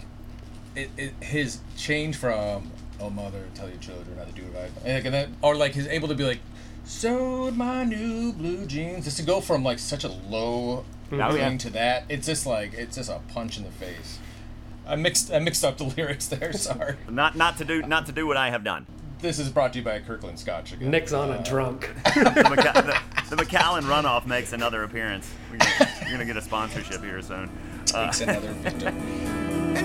[0.78, 4.72] it, it his change from "Oh mother, tell your children how to do it right,"
[4.86, 6.40] and, like, and then or like he's able to be like,
[6.86, 11.50] "Sewed my new blue jeans," just to go from like such a low Oh, yeah.
[11.50, 12.06] thing to that.
[12.10, 14.20] It's just like it's just a punch in the face.
[14.88, 16.54] I mixed I mixed up the lyrics there.
[16.54, 16.96] Sorry.
[17.10, 18.86] Not not to do not to do what I have done.
[19.20, 20.92] This is brought to you by Kirkland Scotch again.
[20.92, 21.90] Nick's on Uh, a drunk.
[22.04, 22.10] The,
[22.44, 25.32] Maca- the, the Macallan runoff makes another appearance.
[25.50, 27.50] We're gonna, you're gonna get a sponsorship here soon.
[27.94, 29.74] Uh, Takes another victim.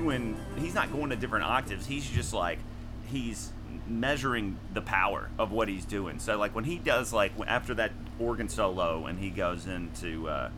[0.00, 0.36] doing.
[0.58, 1.86] He's not going to different octaves.
[1.86, 2.58] He's just like
[3.06, 3.52] he's
[3.86, 6.18] measuring the power of what he's doing.
[6.18, 10.50] So like when he does like after that organ solo and he goes into uh,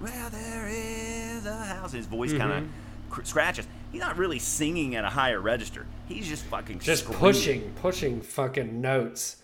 [0.00, 1.92] well there is a house.
[1.92, 2.64] His voice kind of
[3.10, 3.66] cr- scratches.
[3.92, 5.84] He's not really singing at a higher register.
[6.06, 7.20] He's just fucking just screaming.
[7.20, 9.36] pushing, pushing fucking notes.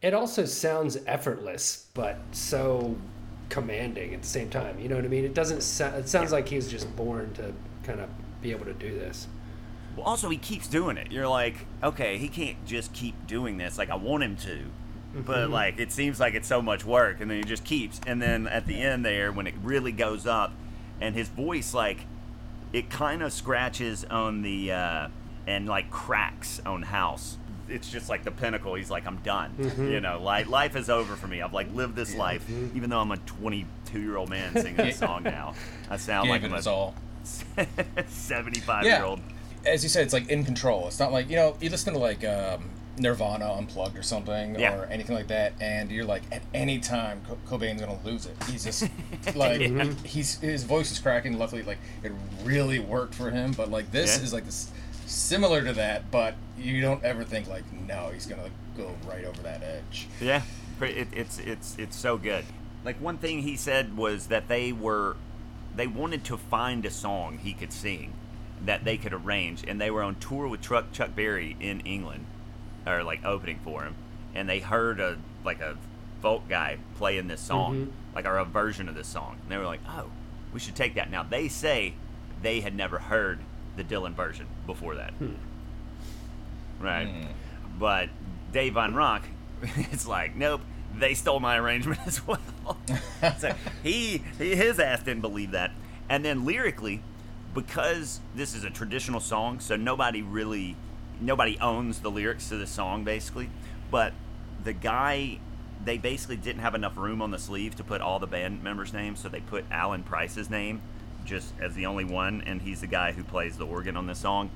[0.00, 2.96] It also sounds effortless, but so
[3.48, 4.78] commanding at the same time.
[4.78, 5.24] You know what I mean?
[5.24, 5.62] It doesn't.
[5.62, 8.08] Sound, it sounds like he's just born to kind of
[8.40, 9.26] be able to do this.
[9.96, 11.10] Well, also, he keeps doing it.
[11.10, 13.78] You're like, okay, he can't just keep doing this.
[13.78, 14.60] Like, I want him to.
[15.14, 15.52] But, mm-hmm.
[15.52, 17.20] like, it seems like it's so much work.
[17.20, 18.00] And then he just keeps.
[18.06, 20.52] And then at the end there, when it really goes up,
[21.00, 22.06] and his voice, like,
[22.72, 25.08] it kind of scratches on the, uh,
[25.46, 27.36] and, like, cracks on House.
[27.68, 28.74] It's just like the pinnacle.
[28.74, 29.54] He's like, I'm done.
[29.58, 29.90] Mm-hmm.
[29.90, 31.42] You know, like, life is over for me.
[31.42, 32.76] I've, like, lived this life, mm-hmm.
[32.76, 35.54] even though I'm a 22 year old man singing this song now.
[35.90, 36.94] I sound like Gave I'm a all.
[38.08, 39.20] 75 year old.
[39.66, 40.86] As you said, it's like in control.
[40.86, 44.76] It's not like you know you listen to like um, Nirvana unplugged or something Yeah.
[44.76, 48.36] or anything like that, and you're like at any time Co- Cobain's gonna lose it.
[48.44, 48.88] He's just
[49.34, 49.60] like
[50.06, 51.38] he's his voice is cracking.
[51.38, 52.12] Luckily, like it
[52.44, 53.52] really worked for him.
[53.52, 54.24] But like this Yeah.
[54.24, 54.70] is like this
[55.06, 59.24] similar to that, but you don't ever think like no, he's gonna like, go right
[59.24, 60.06] over that edge.
[60.20, 60.42] Yeah,
[60.80, 62.44] it, it's it's it's so good.
[62.84, 65.16] Like one thing he said was that they were
[65.78, 68.12] they wanted to find a song he could sing
[68.64, 72.26] that they could arrange, and they were on tour with Chuck Chuck Berry in England,
[72.84, 73.94] or like opening for him,
[74.34, 75.76] and they heard a like a
[76.20, 77.90] folk guy playing this song, mm-hmm.
[78.16, 80.10] like or a version of this song, and they were like, oh,
[80.52, 81.12] we should take that.
[81.12, 81.94] Now they say
[82.42, 83.38] they had never heard
[83.76, 85.34] the Dylan version before that, hmm.
[86.80, 87.06] right?
[87.06, 87.78] Hmm.
[87.78, 88.08] But
[88.52, 89.22] Dave Van Ronk,
[89.62, 90.62] it's like, nope,
[90.92, 92.40] they stole my arrangement as well.
[93.38, 95.72] so he, he, his ass didn't believe that.
[96.08, 97.02] And then lyrically,
[97.54, 100.76] because this is a traditional song, so nobody really,
[101.20, 103.50] nobody owns the lyrics to the song basically.
[103.90, 104.12] But
[104.62, 105.38] the guy,
[105.84, 108.92] they basically didn't have enough room on the sleeve to put all the band members'
[108.92, 110.80] names, so they put Alan Price's name
[111.24, 114.18] just as the only one, and he's the guy who plays the organ on this
[114.18, 114.50] song.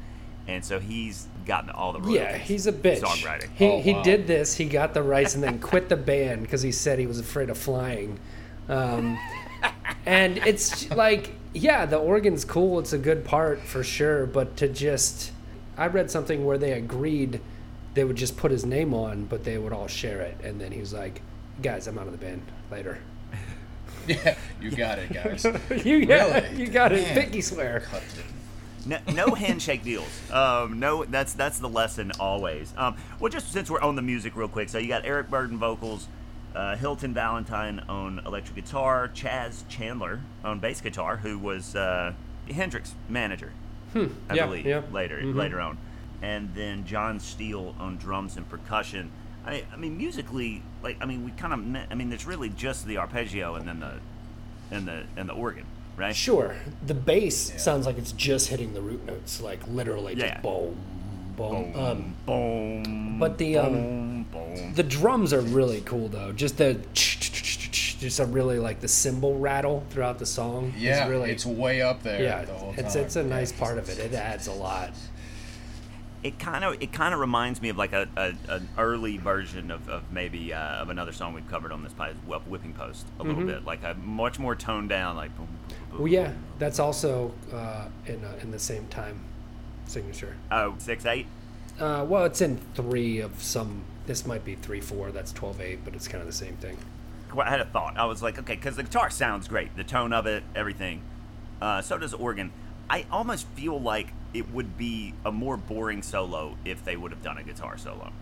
[0.49, 2.15] And so he's gotten all the rights.
[2.15, 3.01] Yeah, he's a bitch.
[3.01, 3.49] Songwriting.
[3.55, 4.03] He, Oh, he wow.
[4.03, 4.55] did this.
[4.55, 7.49] He got the rights and then quit the band because he said he was afraid
[7.51, 8.19] of flying.
[8.69, 9.19] Um,
[10.07, 12.79] and it's like Yeah, the organ's cool.
[12.81, 14.27] It's a good part for sure.
[14.27, 15.33] But to just,
[15.77, 17.41] I read something where they agreed
[17.95, 20.39] they would just put his name on, but they would all share it.
[20.43, 21.21] And then he was like,
[21.61, 22.99] "Guys, I'm out of the band later."
[24.09, 25.45] Yeah, you got it, guys.
[25.87, 26.61] you yeah, Really?
[26.63, 27.03] you got it.
[27.03, 27.15] Man.
[27.15, 27.85] Pinky swear.
[28.87, 30.09] No, no handshake deals.
[30.33, 32.73] Um, no, that's that's the lesson always.
[32.77, 34.69] Um, well, just since we're on the music, real quick.
[34.69, 36.09] So you got Eric Burdon vocals,
[36.55, 42.13] uh, Hilton Valentine on electric guitar, Chas Chandler on bass guitar, who was uh,
[42.51, 43.53] Hendrix manager,
[43.95, 44.07] I Hmm.
[44.35, 44.83] Yeah, believe yeah.
[44.91, 45.35] later Mhm.
[45.37, 45.79] later on,
[46.21, 49.11] and then John Steele on drums and percussion.
[49.47, 51.83] I, I mean, musically, like I mean, we kind of.
[51.91, 53.95] I mean, there's really just the arpeggio and then the
[54.75, 55.67] and the and the organ,
[55.97, 56.15] right?
[56.15, 57.57] Sure, the bass Yeah.
[57.59, 60.31] sounds like it's just hitting the root notes, like literally Yeah.
[60.31, 60.77] just boom,
[61.37, 61.73] boom.
[61.73, 63.19] Boom, Um, boom.
[63.19, 64.75] but the, um, boom, boom.
[64.75, 66.33] the drums are really cool though.
[66.33, 70.73] Just the just a really like the cymbal rattle throughout the song.
[70.77, 72.21] is Yeah, really it's way up there.
[72.23, 72.45] yeah.
[72.45, 73.99] the whole It's it's a Yeah, nice part of it.
[73.99, 74.91] It adds a lot.
[76.25, 79.71] it kind of it kind of reminds me of like a, a an early version
[79.73, 82.15] of, of maybe uh, of another song we've covered on this podcast,
[82.47, 85.82] Whipping Post, a little bit like a much more toned down, like boom, boom, Mm-hmm.
[85.93, 89.21] Well, yeah, that's also uh, in uh, in the same time
[89.87, 90.37] signature.
[90.51, 91.27] oh six eight.
[91.79, 93.83] Uh, well, it's in three of some.
[94.07, 95.11] This might be three four.
[95.11, 96.77] That's twelve eight, but it's kind of the same thing.
[97.35, 97.97] Well, I had a thought.
[97.97, 101.03] I was like, okay, because the guitar sounds great, the tone of it, everything.
[101.61, 102.53] Uh, so does the organ.
[102.91, 107.23] I almost feel like it would be a more boring solo if they would have
[107.23, 108.13] done a guitar solo.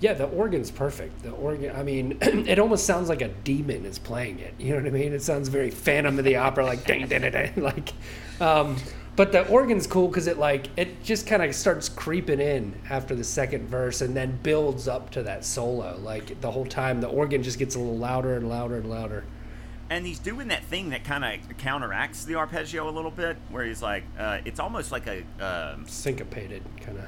[0.00, 1.22] Yeah, the organ's perfect.
[1.22, 4.54] The organ, I mean, it almost sounds like a demon is playing it.
[4.58, 5.12] You know what I mean?
[5.12, 7.92] It sounds very Phantom of the Opera, like ding, ding, ding, ding, like.
[8.40, 8.76] Um,
[9.16, 13.14] but the organ's cool because it like it just kind of starts creeping in after
[13.14, 15.98] the second verse and then builds up to that solo.
[16.02, 19.24] Like the whole time, the organ just gets a little louder and louder and louder.
[19.90, 23.64] And he's doing that thing that kind of counteracts the arpeggio a little bit, where
[23.64, 27.04] he's like, uh, it's almost like a um, Syncopated, kind of.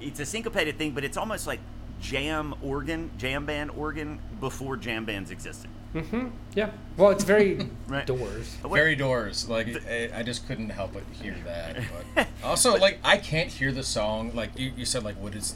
[0.00, 1.60] it's a syncopated thing, but it's almost like
[2.00, 5.70] jam organ, jam band organ before jam bands existed.
[5.94, 6.28] Mm-hmm.
[6.54, 6.70] Yeah.
[6.96, 8.06] Well, it's very Right.
[8.06, 8.56] doors.
[8.64, 9.48] Very doors.
[9.48, 11.78] Like I, I just couldn't help but hear that.
[12.14, 14.32] But also, like I can't hear the song.
[14.34, 15.52] Like you, you said, like would it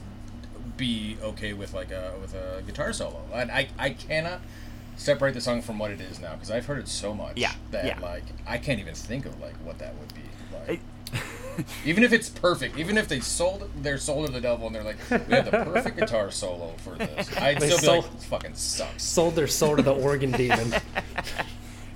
[0.77, 3.23] be okay with like a with a guitar solo?
[3.33, 4.41] And I I cannot
[4.97, 7.53] separate the song from what it is now because I've heard it so much Yeah,
[7.73, 7.99] that yeah.
[8.01, 10.21] like I can't even think of like what that would be.
[11.57, 14.67] Like, It- even if it's perfect, even if they sold their soul to the devil
[14.67, 17.85] and they're like, we have the perfect guitar solo for this, I'd They still be
[17.85, 19.03] sold- like, this fucking sucks.
[19.03, 20.71] Sold their soul to the organ demon.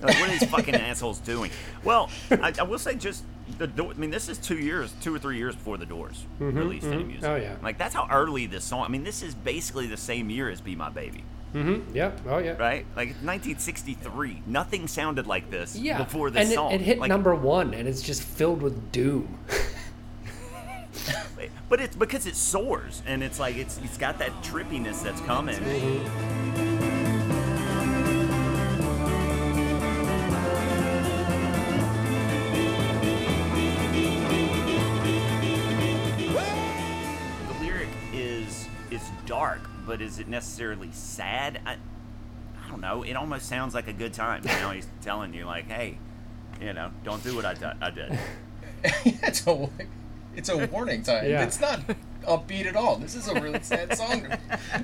[0.01, 1.51] Like, what are these fucking assholes doing?
[1.83, 3.25] Well, I, I will say just
[3.59, 3.91] the door.
[3.91, 6.87] I mean, this is two years, two or three years before the Doors mm-hmm, released
[6.87, 7.09] any mm-hmm.
[7.09, 7.29] music.
[7.29, 7.57] Oh, yeah.
[7.63, 8.85] Like that's how early this song.
[8.85, 11.97] I mean, this is basically the same year as "Be My Baby," Mm-hmm.
[11.97, 12.13] Yeah.
[12.29, 12.53] Oh yeah.
[12.53, 12.85] right?
[12.97, 14.43] Like 1963.
[14.47, 16.03] Nothing sounded like this Yeah.
[16.03, 16.73] before this and song.
[16.73, 19.39] It, it hit Like, number one, and it's just filled with doom.
[21.69, 25.57] but it's because it soars and it's like it's it's got that trippiness that's coming.
[25.65, 26.78] The
[39.89, 41.61] but is it necessarily sad?
[41.67, 43.03] I, I don't know.
[43.03, 44.43] It almost sounds like a good time.
[44.45, 45.99] You know, he's telling you like, hey,
[46.61, 48.19] you know, don't do what I, do- I did.
[49.05, 49.69] it's a
[50.37, 51.29] it's a warning time.
[51.29, 51.43] Yeah.
[51.43, 51.81] It's not
[52.25, 52.97] upbeat at all.
[52.97, 54.27] This is a really sad song.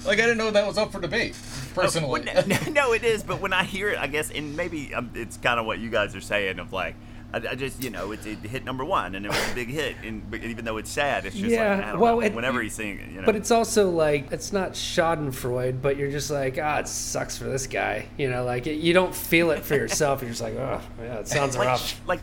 [0.04, 1.36] Like I didn't know that was up for debate.
[1.74, 3.22] Personally, Well, no, no, it is.
[3.22, 5.90] But when I hear it, I guess, and maybe um, it's kind of what you
[5.90, 6.96] guys are saying of like,
[7.34, 9.68] I, I just, you know, it, it hit number one and it was a big
[9.68, 9.96] hit.
[10.04, 12.34] And but even though it's sad, it's just Yeah, like, I don't well, know, it-
[12.34, 13.26] whenever he's singing, you know.
[13.26, 17.44] But it's also like it's not Schadenfreude, but you're just like, ah, it sucks for
[17.44, 18.06] this guy.
[18.16, 20.20] You know, like it, you don't feel it for yourself.
[20.22, 22.00] You're just like, oh, yeah, it sounds like, rough.
[22.06, 22.20] like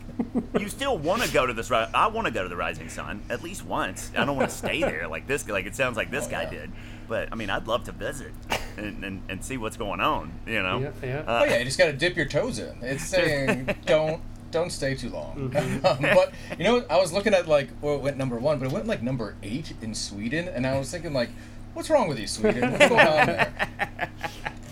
[0.58, 1.70] you still want to go to this.
[1.70, 4.10] I want to go to the Rising Sun at least once.
[4.16, 5.48] I don't want to stay there like this.
[5.48, 6.50] Like it sounds like this Oh, guy yeah.
[6.50, 6.72] did.
[7.08, 8.32] But I mean, I'd love to visit
[8.78, 10.32] and, and, and see what's going on.
[10.46, 10.78] You know.
[10.80, 11.18] Yeah, yeah.
[11.26, 12.74] Uh, oh yeah, you just got to dip your toes in.
[12.80, 14.22] It's saying don't
[14.52, 15.50] don't stay too long.
[15.50, 16.02] Mm-hmm.
[16.14, 18.72] but you know, I was looking at like well, it went number one, but it
[18.72, 21.30] went like number eight in Sweden, and I was thinking like,
[21.74, 22.70] what's wrong with you, Sweden?
[22.70, 24.10] What's going on there?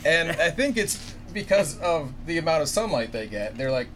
[0.05, 3.57] And I think it's because of the amount of sunlight they get.
[3.57, 3.89] They're like.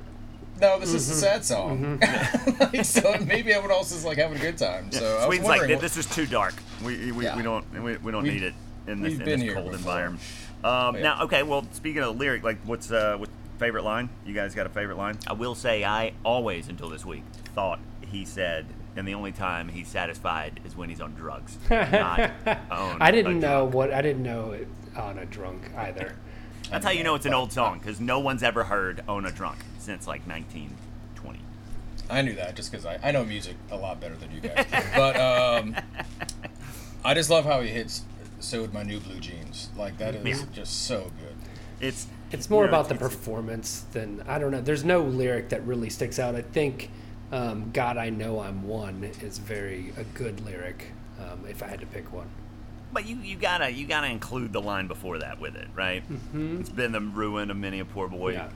[0.60, 0.96] No, this Mm-hmm.
[0.98, 2.00] is a sad song.
[2.60, 4.90] Like, so maybe everyone else is like having a good time.
[4.92, 6.54] So I was Sweden's like wondering, this is too dark.
[6.84, 7.36] We, we, Yeah.
[7.36, 8.54] we don't we, we don't We've- need it
[8.86, 9.74] in this, in this cold before.
[9.74, 10.22] environment.
[10.62, 11.02] Um, Yeah.
[11.02, 11.42] Now, okay.
[11.42, 14.08] Well, speaking of the lyric, like what's uh, what favorite line?
[14.26, 15.18] You guys got a favorite line?
[15.26, 17.22] I will say, I always until this week
[17.54, 22.30] thought he said, and the only time he's satisfied is when he's on drugs, not
[22.70, 23.74] on I a didn't know drunk.
[23.74, 26.16] what I didn't know it on a drunk either.
[26.70, 29.30] That's how you know it's an old song because no one's ever heard "On a
[29.30, 31.38] Drunk" since like 1920.
[32.10, 34.64] I knew that just because I, I know music a lot better than you guys.
[34.96, 35.76] but um,
[37.04, 38.02] I just love how he hits.
[38.40, 40.46] So with my new blue jeans, like that is Yeah.
[40.52, 41.34] just so good.
[41.80, 44.60] It's It's more about the performance than I don't know.
[44.60, 46.34] There's no lyric that really sticks out.
[46.34, 46.90] I think
[47.32, 50.92] um, "God, I Know I'm One" is very a good lyric.
[51.20, 52.26] Um, if I had to pick one,
[52.92, 56.02] But you, you gotta you gotta include the line before that with it, right?
[56.34, 58.32] It's been the ruin of many a poor boy.
[58.32, 58.48] yeah,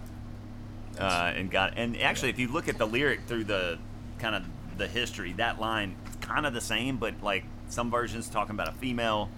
[0.99, 3.79] uh, and got and actually if you look at the lyric through the
[4.19, 4.43] kind of
[4.77, 8.73] the history that line kind of the same but like some versions talking about a
[8.73, 9.29] female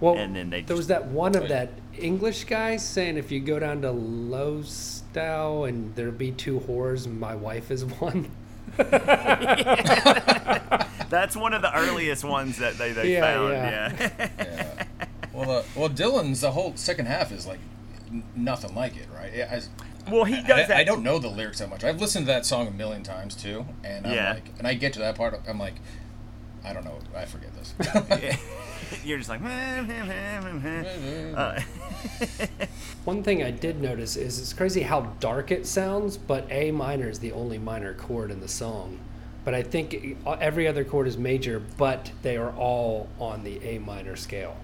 [0.00, 1.70] Well, and then they there was that one of that
[2.00, 7.34] English guy saying if you go down to Lostow and there'll be two whores, my
[7.34, 8.30] wife is one.
[8.76, 8.96] that's
[11.36, 13.92] one of the earliest ones that they, they Yeah, found yeah.
[13.98, 14.84] yeah, Yeah.
[15.32, 17.58] well, uh, well, Dylan's the whole second half is like
[18.10, 19.32] n- nothing like it, right?
[19.34, 19.68] Yeah, as-
[20.10, 21.84] well he I, does that I don't know the lyrics that much.
[21.84, 24.32] I've listened to that song a million times too, and I'm Yeah.
[24.34, 25.74] like, and I get to that part, I'm like,
[26.64, 27.74] I don't know, I forget this.
[29.04, 29.40] you're just like
[31.36, 31.60] uh,
[33.04, 37.08] One thing I did notice is it's crazy how dark it sounds, but A minor
[37.08, 38.98] is the only minor chord in the song.
[39.44, 43.62] But I think it- every other chord is major, but they are all on the
[43.64, 44.56] A minor scale.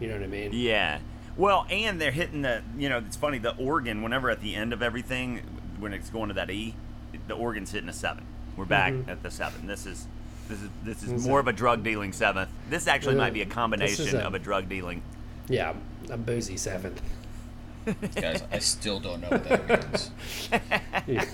[0.00, 0.50] You know what I mean?
[0.52, 0.98] yeah
[1.36, 4.72] well and they're hitting the you know it's funny the organ whenever at the end
[4.72, 5.40] of everything
[5.78, 6.74] when it's going to that e
[7.28, 8.24] the organ's hitting a seven
[8.56, 9.08] we're back Mhm.
[9.08, 10.08] at the seven this is
[10.48, 13.18] this is this is is more a- of a drug dealing seventh this actually Yeah,
[13.20, 15.02] might be a combination a- of a drug dealing
[15.48, 15.74] Yeah,
[16.10, 17.00] a boozy seventh.
[18.16, 20.10] Guys, I still don't know what that means.
[21.06, 21.24] Yeah.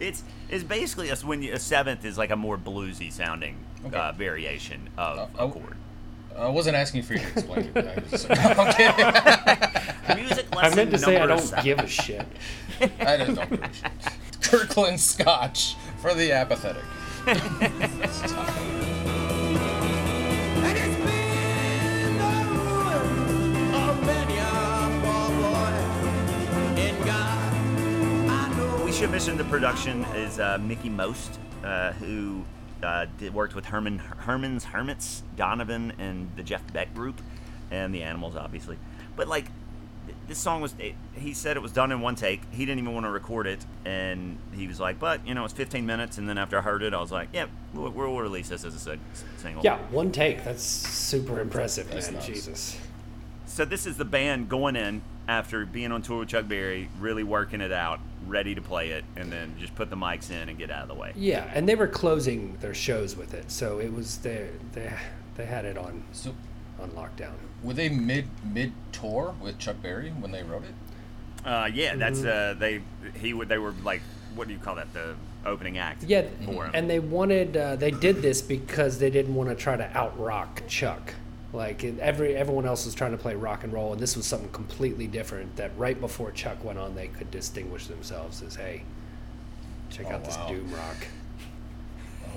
[0.00, 3.96] It's it's basically a, when you, a seventh is like a more bluesy sounding Okay.
[3.96, 5.76] uh, variation of Uh, a chord.
[6.36, 7.86] I wasn't asking for you to explain it.
[7.86, 9.04] I was just, I'm kidding.
[10.08, 11.64] I lesson meant to say I don't seven.
[11.64, 12.26] give a shit.
[12.80, 13.92] I just don't give a shit.
[14.40, 16.82] Kirkland Scotch for the apathetic.
[17.24, 17.38] And
[29.14, 32.44] it's the production is uh, Mickie Most, uh, who
[32.82, 37.20] uh, did, worked with Herman Herman's Hermits, Donovan, and the Jeff Beck group,
[37.70, 38.78] and the Animals, obviously.
[39.14, 39.46] But like,
[40.28, 42.40] this song was, it, he said it was done in one take.
[42.52, 45.52] He didn't even want to record it, and he was like, "But you know, it's
[45.54, 48.48] 15 minutes." And then after I heard it, I was like, "Yeah, we'll, we'll release
[48.48, 48.98] this as a
[49.38, 50.44] single." Yeah, one take.
[50.44, 52.14] That's super impressive, That's man.
[52.14, 52.26] nuts.
[52.26, 52.78] Jesus.
[53.46, 57.22] So this is the band going in after being on tour with Chuck Berry, really
[57.22, 60.58] working it out, ready to play it, and then just put the mics in and
[60.58, 61.12] get out of the way.
[61.14, 64.92] Yeah, and they were closing their shows with it, so it was they they
[65.36, 66.34] they had it on So,
[66.80, 67.32] on lockdown.
[67.62, 70.74] were they mid mid tour with Chuck Berry when they wrote it?
[71.46, 72.82] Uh, yeah, that's uh, they
[73.20, 74.02] he would they were like
[74.34, 76.04] what do you call that the opening act?
[76.04, 76.70] Yeah, for him.
[76.74, 80.18] and they wanted uh, they did this because they didn't want to try to out
[80.18, 81.14] rock Chuck.
[81.52, 84.48] Like every everyone else was trying to play rock and roll, and this was something
[84.52, 85.56] completely different.
[85.56, 88.84] That right before Chuck went on, they could distinguish themselves as, "Hey,
[89.90, 90.48] check Oh, out this wow.
[90.48, 91.06] doom rock."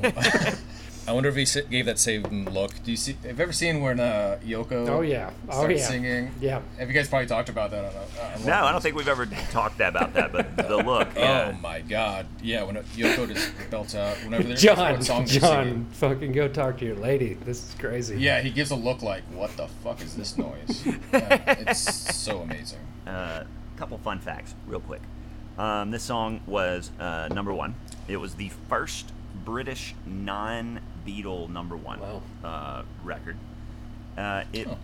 [1.08, 2.72] I wonder if he gave that same look.
[2.84, 3.14] Do you see?
[3.26, 4.90] Have you ever seen when uh, Yoko?
[4.90, 6.32] Oh yeah, oh starts yeah, singing.
[6.42, 6.62] yeah.
[6.80, 7.86] Have you guys probably talked about that?
[7.86, 11.08] On a, on no, I don't think we've ever talked about that, but the look.
[11.16, 11.54] Yeah.
[11.54, 12.26] Oh my God!
[12.42, 15.86] Yeah, when Yoko just belts out whenever they're John, song they're John, singing.
[15.92, 17.36] fucking go talk to your lady.
[17.46, 18.20] This is crazy.
[18.20, 22.40] Yeah, he gives a look like, "What the fuck is this noise?" Yeah, it's so
[22.42, 22.80] amazing.
[23.08, 23.44] Uh,
[23.78, 25.02] couple fun facts, real quick.
[25.58, 27.76] Um, this song was uh, number one.
[28.08, 29.12] It was the first
[29.46, 29.96] British
[31.06, 32.22] non-Beatle number one Wow.
[32.44, 33.38] uh, record.
[34.18, 34.68] Uh, it.
[34.70, 34.78] Oh.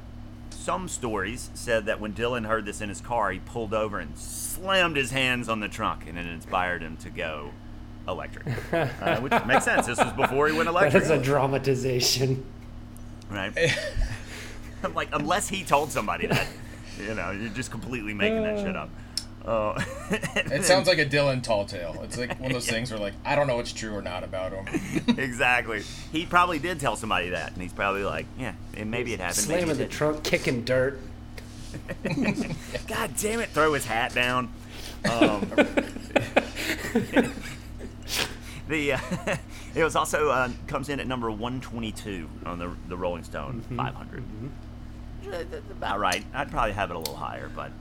[0.49, 4.15] Some stories said that when Dylan heard this in his car, he pulled over and
[4.17, 7.51] slammed his hands on the trunk, and it inspired him to go
[8.07, 8.45] electric.
[8.73, 9.88] uh, which makes sense.
[9.88, 12.45] This was before he went electric, is a dramatization.
[13.29, 13.53] right?
[14.84, 16.47] I'm like, unless he told somebody that,
[16.99, 18.89] you know, you're just completely making that shit up.
[19.45, 19.73] Oh,
[20.36, 21.99] It sounds like a Dylan tall tale.
[22.04, 24.24] It's like one of those things where, like, I don't know what's true or not
[24.24, 24.68] about him.
[25.18, 25.82] exactly.
[26.11, 29.38] He probably did tell somebody that, and he's probably like, yeah, and maybe it happened.
[29.38, 29.91] Slamming it the didn't.
[29.93, 30.99] trunk, kicking dirt.
[32.88, 33.49] God damn it!
[33.49, 34.51] Throw his hat down.
[35.09, 35.49] Um,
[38.68, 38.99] the uh,
[39.76, 44.24] it was also uh, comes in at number 122 on the the Rolling Stone 500.
[45.28, 46.24] Uh, that's About right.
[46.34, 47.72] I'd probably have it a little higher, but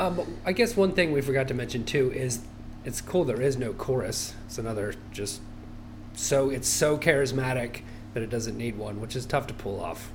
[0.00, 2.40] Um, I guess one thing we forgot to mention too is
[2.86, 4.34] it's cool there is no chorus.
[4.46, 5.42] It's another just
[6.14, 7.82] so it's so charismatic
[8.14, 10.10] that it doesn't need one, which is tough to pull off.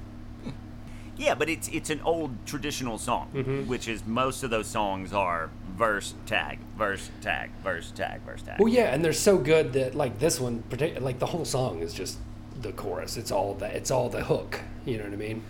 [1.17, 3.27] yeah, but it's it's an old traditional song,
[3.67, 8.59] which is most of those songs are verse, tag, verse, tag, verse, tag, verse, tag.
[8.59, 10.63] Well, yeah, and they're so good that like this one,
[10.99, 12.17] like the whole song is just
[12.59, 13.17] the chorus.
[13.17, 14.61] It's all the it's all the hook.
[14.85, 15.43] You know what I mean?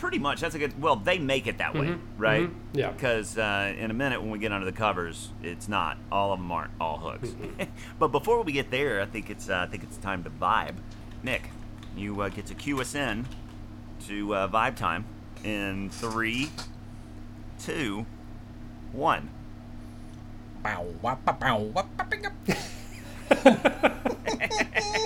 [0.00, 0.40] Pretty much.
[0.40, 0.80] That's a good.
[0.80, 2.48] Well, they make it that way, right?
[2.48, 2.90] mhm, yeah.
[2.90, 5.98] Because uh, in a minute, when we get under the covers, it's not.
[6.10, 7.34] All of them aren't all hooks.
[7.98, 9.50] but before we get there, I think it's.
[9.50, 10.76] Uh, I think it's time to vibe.
[11.22, 11.50] Nick,
[11.94, 13.26] you uh, get to cue us in
[14.06, 15.04] to uh, vibe time
[15.44, 16.48] in three,
[17.58, 18.06] two,
[18.92, 19.28] one.
[20.62, 22.32] Bow, wap, ba, bow, wap, ba, bing, up.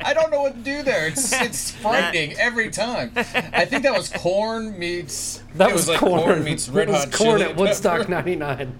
[0.00, 1.06] I don't know what to do there.
[1.08, 3.12] It's it's frightening every time.
[3.16, 5.42] I think that was corn meets.
[5.54, 6.44] That it was, like corn.
[6.44, 8.72] meets Red it was Hot corn Chili at Woodstock '99.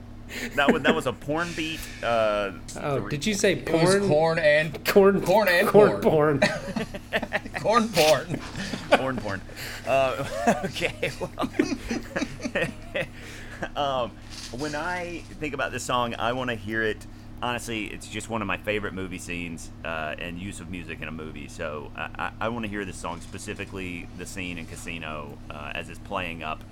[0.57, 1.81] That was that was a porn beat.
[2.03, 4.09] Uh, Oh, did you say It was porn?
[4.09, 6.41] corn and Corn, corn and corn, porn.
[6.41, 6.51] porn.
[7.63, 8.41] corn porn.
[8.91, 9.41] corn porn.
[9.87, 10.27] Uh,
[10.67, 11.31] okay, well,
[13.77, 14.13] um,
[14.59, 17.07] when I think about this song, I want to hear it.
[17.41, 21.09] Honestly, it's just one of my favorite movie scenes uh, and use of music in
[21.09, 21.47] a movie.
[21.47, 25.89] So I, I, want to hear this song specifically, the scene in Casino uh, as
[25.89, 26.65] it's playing up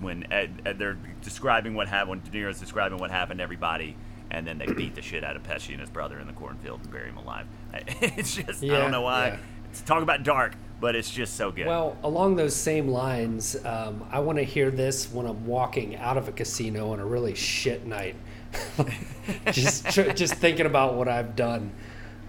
[0.00, 2.08] when Ed, Ed- they're describing what happened.
[2.10, 3.96] When De Niro's describing what happened to everybody,
[4.30, 6.80] and then they beat the shit out of Pesci and his brother in the cornfield
[6.82, 7.46] and bury him alive.
[8.00, 9.28] It's just I don't know why.
[9.28, 9.38] yeah.
[9.70, 11.66] It's talk about dark, but it's just so good.
[11.66, 16.16] Well, along those same lines, um, I want to hear this when I'm walking out
[16.16, 18.16] of a casino on a really shit night.
[19.52, 21.72] just tr- just thinking about what I've done.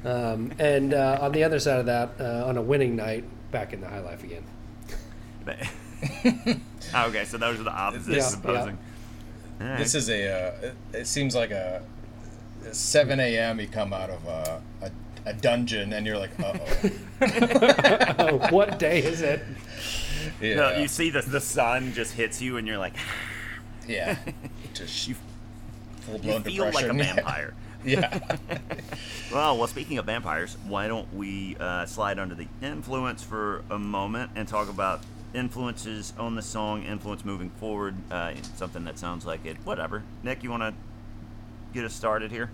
[0.03, 3.74] Um, and uh, on the other side of that, uh, on a winning night, back
[3.74, 4.43] in the high life again.
[6.95, 8.09] okay, so those are the opposites.
[8.09, 8.78] Yeah, supposing.
[9.59, 9.78] All right.
[9.78, 10.30] This is a.
[10.30, 11.82] Uh, it, it seems like a.
[12.72, 13.59] 7 a.m.
[13.59, 14.91] You come out of a, a,
[15.26, 16.91] a dungeon and you're like, uh oh.
[18.20, 19.41] Oh, what day is it?
[20.41, 20.55] Yeah.
[20.55, 22.93] No, you see the the sun just hits you, and you're like,
[23.88, 24.17] yeah.
[24.74, 25.15] Just you,
[26.10, 27.53] full you blown feel like a vampire.
[27.86, 28.20] yeah.
[29.34, 33.80] well, well, speaking of vampires, why don't we uh, slide under the influence for a
[33.80, 35.01] moment and talk about
[35.34, 39.57] influences on the song, influence moving forward, uh, something that sounds like it.
[39.64, 40.03] Whatever.
[40.24, 40.74] Nick, you want to
[41.74, 42.49] get us started here?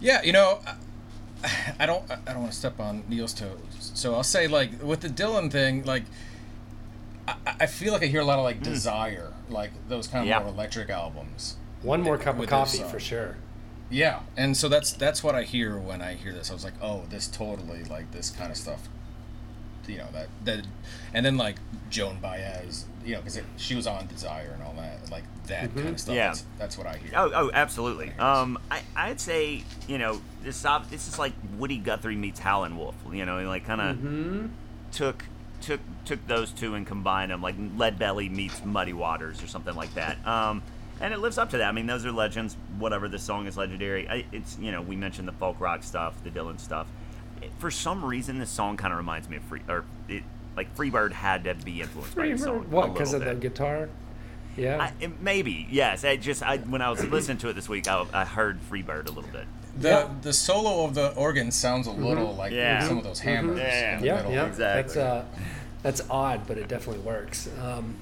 [0.00, 0.74] Yeah, you know, I-
[1.78, 3.92] I don't, I don't want to step on Neil's toes.
[3.94, 6.02] So I'll say, like, with the Dylan thing, like,
[7.26, 10.28] I, I feel like I hear a lot of like Desire, like those kind of
[10.28, 10.40] Yeah.
[10.40, 11.56] more electric albums.
[11.82, 13.36] One more cup of With this coffee for sure.
[13.90, 16.50] Yeah, and so that's that's what I hear when I hear this.
[16.50, 18.88] I was like, oh, this totally like this kind of stuff.
[19.88, 20.66] You know that that,
[21.12, 21.56] and then like
[21.88, 25.88] Joan Baez, you know, because she was on Desire and all that, like that kind
[25.88, 26.14] of stuff.
[26.14, 26.28] Yeah.
[26.28, 27.10] That's, that's what I hear.
[27.16, 28.12] Oh, oh, absolutely.
[28.18, 32.76] Um, I, I'd say, you know, this ob- this is like Woody Guthrie meets Howlin'
[32.76, 32.94] Wolf.
[33.10, 34.50] You know, like kind of
[34.92, 35.24] took
[35.60, 39.74] took took those two and combined them, like Lead Belly meets Muddy Waters or something
[39.74, 40.24] like that.
[40.24, 40.62] Um,
[41.00, 41.68] and it lives up to that.
[41.68, 42.56] I mean, those are legends.
[42.78, 44.08] Whatever the song is legendary.
[44.08, 46.86] I, it's you know, we mentioned the folk rock stuff, the Dylan stuff.
[47.42, 50.22] It- for some reason, this song kind of reminds me of Free or it,
[50.56, 52.66] like Freebird had to be influenced by this song.
[52.70, 52.92] What?
[52.92, 53.88] Because of little the guitar?
[54.56, 54.82] Yeah.
[54.82, 56.04] I, it- maybe yes.
[56.04, 59.06] I just I, when I was listening to it this week, I, I heard Freebird
[59.06, 59.46] a little bit.
[59.78, 60.08] The Yeah.
[60.22, 62.86] the solo of the organ sounds a little like Yeah.
[62.86, 63.94] some of those hammers Yeah.
[63.94, 64.32] in the yeah, middle.
[64.32, 64.46] yeah.
[64.46, 64.94] Exactly.
[64.94, 65.24] That's uh,
[65.82, 67.48] that's odd, but it definitely works.
[67.62, 67.94] Um,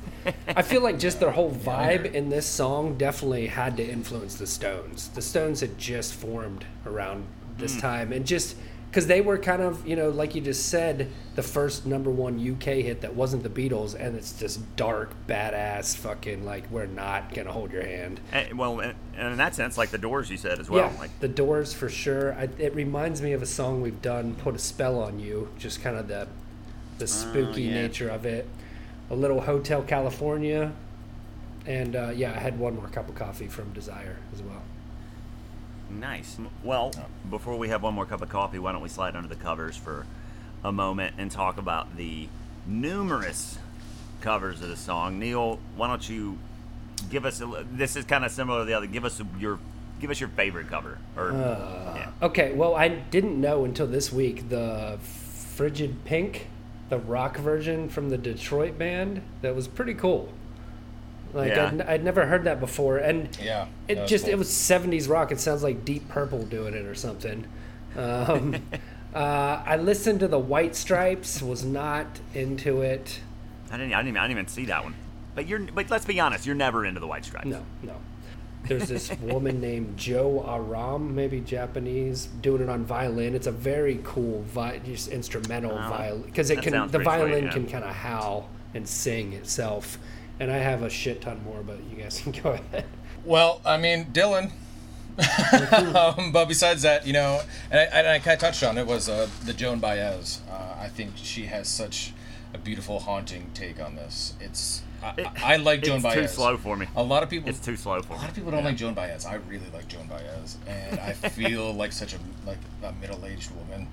[0.48, 4.46] I feel like just their whole vibe in this song definitely had to influence the
[4.46, 5.08] Stones.
[5.08, 7.24] The Stones had just formed around
[7.56, 7.80] this Hmm.
[7.80, 8.56] time, and just
[8.90, 12.38] because they were kind of, you know, like you just said, the first number one
[12.38, 17.34] UK hit that wasn't the Beatles, and it's just dark, badass, fucking like we're not
[17.34, 18.18] gonna hold your hand.
[18.32, 20.90] And, well, and, and in that sense, like the Doors, you said as well.
[20.92, 22.32] yeah, Like the Doors for sure.
[22.34, 25.82] I, it reminds me of a song we've done, "Put a Spell on You." Just
[25.82, 26.26] kind of the
[26.98, 27.82] the spooky yeah.
[27.82, 28.48] nature of it.
[29.10, 30.72] A little Hotel California,
[31.66, 34.62] and uh, yeah, I had one more cup of coffee from Desire as well.
[35.90, 36.36] nice.
[36.62, 36.92] Well,
[37.30, 39.76] before we have one more cup of coffee, why don't we slide under the covers
[39.76, 40.04] for
[40.62, 42.28] a moment and talk about the
[42.66, 43.58] numerous
[44.20, 45.18] covers of the song.
[45.18, 46.38] Neil, why don't you
[47.10, 47.40] give us?
[47.40, 48.86] A, this is kind of similar to the other.
[48.86, 49.58] Give us your
[50.00, 50.98] give us your favorite cover.
[51.16, 52.10] Or yeah.
[52.22, 56.46] Okay, well, I didn't know until this week the Frigid Pink,
[56.88, 59.22] the rock version from the Detroit band.
[59.42, 60.32] That was pretty cool.
[61.34, 61.66] Like Yeah.
[61.66, 64.34] I'd, I'd never heard that before, and Yeah, it just cool.
[64.34, 65.30] it was '70s rock.
[65.30, 67.46] It sounds like Deep Purple doing it or something.
[67.96, 68.56] Um,
[69.14, 73.20] uh, I listened to the White Stripes, was not into it.
[73.70, 73.92] I didn't.
[73.92, 74.08] I didn't.
[74.08, 74.94] Even, I didn't even see that one.
[75.34, 75.58] But you're.
[75.60, 76.46] But let's be honest.
[76.46, 77.46] You're never into the White Stripes.
[77.46, 77.94] No, no.
[78.64, 83.34] There's this woman named Joe Aram, maybe Japanese, doing it on violin.
[83.34, 86.92] It's a very cool vi- just instrumental Oh, violin because it that can the pretty
[86.96, 87.52] sweet, violin yeah.
[87.52, 89.98] can kind of howl and sing itself.
[90.40, 92.84] And I have a shit ton more, but you guys can go ahead.
[93.24, 94.52] Well, I mean, Dylan.
[95.96, 97.40] um, but besides that, you know,
[97.70, 100.40] and I, and I kind of touched on it was uh, the Joan Baez.
[100.48, 102.12] Uh, I think she has such
[102.54, 104.34] a beautiful, haunting take on this.
[104.40, 106.14] It's I, I like Joan it's Baez.
[106.14, 106.86] too slow for me.
[106.96, 107.48] A lot of people.
[107.48, 108.18] It's too slow for me.
[108.18, 109.24] A lot of people don't like Joan Baez.
[109.26, 113.88] I really like Joan Baez, and I feel like such a like a middle-aged woman,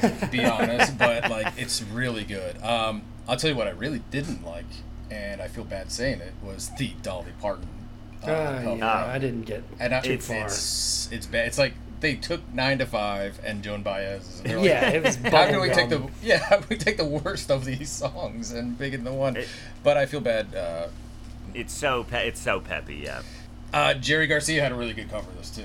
[0.00, 0.96] to be honest.
[0.98, 2.60] But like, it's really good.
[2.62, 4.64] Um, I'll tell you what I really didn't like,
[5.10, 7.68] and I feel bad saying it was the Dolly Parton.
[8.26, 10.46] uh, Uh, yeah, I didn't get And I, too it's, far.
[10.46, 11.46] it's it's bad.
[11.46, 14.42] It's like they took Nine to Five and Joan Baez.
[14.44, 16.38] And like, yeah, it was how can we take the yeah?
[16.48, 19.36] How can we take the worst of these songs and make it the one?
[19.36, 19.48] It-
[19.82, 20.54] but I feel bad.
[20.54, 20.88] Uh,
[21.54, 22.96] It's so pe- it's so peppy.
[22.96, 23.22] Yeah.
[23.72, 25.62] uh, Jerry Garcia had a really good cover of this too.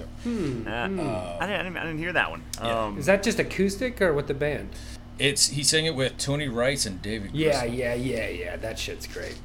[0.67, 2.43] Uh, I, didn't, I, didn't, I didn't hear that one.
[2.61, 2.83] Yeah.
[2.85, 4.69] Um, Is that just acoustic or with the band?
[5.17, 7.31] It's he sang it with Tony Rice and David.
[7.33, 7.77] Yeah, Grisman.
[7.77, 8.55] yeah, yeah, yeah.
[8.57, 9.37] That shit's great.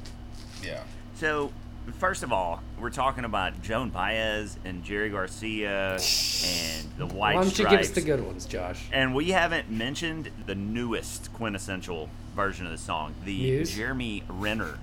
[0.63, 0.81] yeah.
[1.15, 1.51] So,
[1.99, 7.43] first of all, we're talking about Joan Baez and Jerry Garcia and the White Why
[7.43, 8.83] don't you give us the good ones, Josh?
[8.91, 13.75] And we haven't mentioned the newest quintessential version of the song, the Muse?
[13.75, 14.79] Jeremy Renner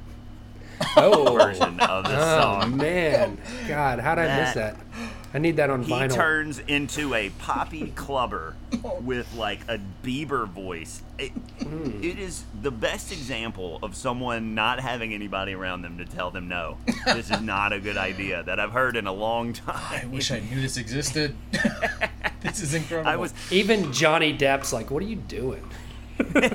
[0.96, 2.76] Oh, version of the oh song.
[2.76, 4.76] man, God, how'd I miss That- that?
[5.34, 6.14] I need that on He vinyl.
[6.14, 8.56] turns into a poppy clubber
[9.02, 11.02] with like a Bieber voice.
[11.18, 12.02] It, Hmm.
[12.02, 16.48] it is the best example of someone not having anybody around them to tell them
[16.48, 16.78] no.
[17.04, 19.76] This is not a good idea that I've heard in a long time.
[20.02, 21.36] I wish I knew this existed.
[22.40, 23.10] this is incredible.
[23.10, 25.62] I was Even Johnny Depp's like, "What are you doing?"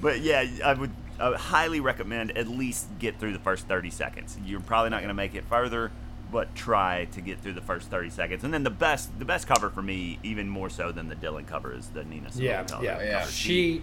[0.00, 3.90] But yeah, I would, I would highly recommend at least get through the first 30
[3.90, 4.36] seconds.
[4.44, 5.90] You're probably not going to make it further,
[6.30, 8.44] but try to get through the first 30 seconds.
[8.44, 11.46] And then the best, the best cover for me, even more so than the Dylan
[11.46, 12.84] cover, is the Nina Simone Yeah, cover.
[12.84, 13.26] yeah, Yeah.
[13.26, 13.82] She,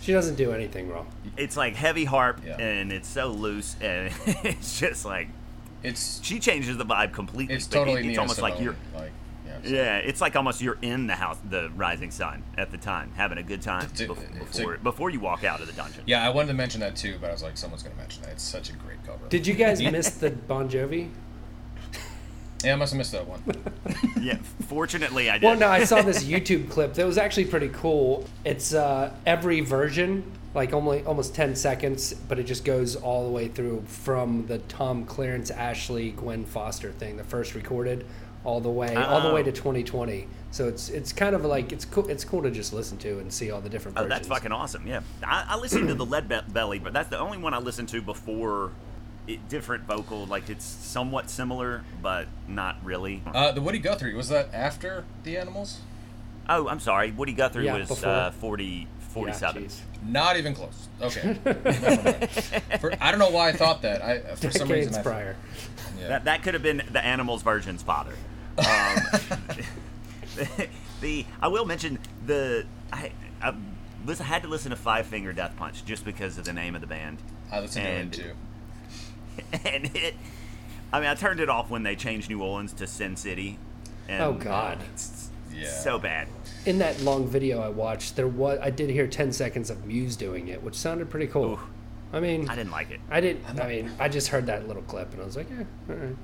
[0.00, 1.06] she doesn't do anything wrong.
[1.36, 2.56] It's like heavy harp, Yeah.
[2.58, 5.28] and it's so loose, and it's just like
[5.82, 7.54] it's she changes the vibe completely.
[7.54, 8.64] it's but totally It's Nina almost like Simone,
[8.94, 9.00] you're.
[9.00, 9.19] like yeah.
[9.64, 13.12] So- Yeah, it's like almost you're in the house, the rising sun at the time,
[13.16, 15.66] having a good time It's a- bef- it's a- before before you walk out of
[15.66, 16.02] the dungeon.
[16.06, 18.32] Yeah, I wanted to mention that too, but I was like, someone's gonna mention that.
[18.32, 19.26] It's such a great cover.
[19.28, 21.08] Did you guys miss the Bon Jovi?
[22.64, 23.42] Yeah, I must have missed that one.
[24.20, 24.36] Yeah,
[24.68, 25.46] fortunately I did.
[25.46, 28.26] Well, no, I saw this YouTube clip that was actually pretty cool.
[28.44, 33.30] It's uh, every version, like only almost ten seconds, but it just goes all the
[33.30, 38.04] way through from the Tom Clarence, Ashley, Gwen Foster thing, the first recorded,
[38.44, 39.44] all the way, all the way Oh.
[39.44, 40.26] to 2020.
[40.52, 42.08] So it's it's kind of like it's cool.
[42.08, 44.18] It's cool to just listen to and see all the different Oh, versions.
[44.18, 44.86] that's fucking awesome.
[44.86, 47.58] Yeah, I, I listened to the Lead Be- Belly, but that's the only one I
[47.58, 48.72] listened to before.
[49.28, 53.22] It, different vocal, like it's somewhat similar, but not really.
[53.32, 55.80] Uh, the Woody Guthrie was that after the Animals?
[56.48, 57.12] oh, I'm sorry.
[57.12, 58.08] Woody Guthrie Yeah, was before.
[58.08, 59.64] uh, 40, 47.
[59.66, 59.76] jeez.
[60.04, 60.88] Not even close.
[61.00, 61.34] Okay.
[62.80, 64.02] For, I don't know why I thought that.
[64.02, 65.36] I for some reason Decades I prior.
[66.00, 66.08] Yeah.
[66.08, 68.14] that, that could have been the Animals version's father.
[68.58, 68.66] Um,
[71.00, 73.54] the I will mention the I, I
[74.06, 76.80] listen, had to listen to Five Finger Death Punch just because of the name of
[76.80, 77.18] the band.
[77.50, 78.32] I listened to it and- too.
[79.64, 80.14] and it
[80.92, 83.58] I mean I turned it off when they changed New Orleans to Sin City.
[84.08, 84.78] And Oh, God.
[84.92, 85.68] It's Yeah.
[85.68, 86.26] so bad.
[86.66, 90.16] In that long video I watched, there was I did hear 10 seconds of Muse
[90.16, 91.52] doing it, which sounded pretty cool.
[91.52, 91.60] Ooh.
[92.12, 92.98] I mean, I didn't like it.
[93.08, 93.60] I didn't.
[93.60, 96.16] I mean, I just heard that little clip and I was like, yeah, all right.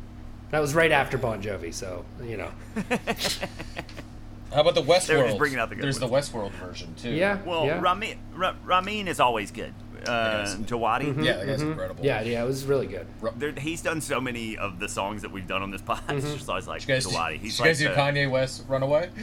[0.51, 2.51] That was right after Bon Jovi, so you know.
[4.55, 5.27] How about the They were Westworld?
[5.27, 6.31] just bringing out the good There's ones.
[6.31, 7.11] the Westworld version too.
[7.11, 7.39] Yeah.
[7.45, 7.81] Well, yeah.
[7.81, 9.75] Ramin, Ra- Ramin is always good.
[10.07, 10.55] Uh, Yes.
[10.55, 12.05] Djawadi, Yeah, that guy's incredible.
[12.05, 13.07] Yeah, yeah, it was really good.
[13.37, 16.19] there, he's done so many of the songs that we've done on this podcast.
[16.19, 17.39] It's just always like Did you guys, Djawadi.
[17.41, 19.11] He's you like guys do the- Kanye West Runaway?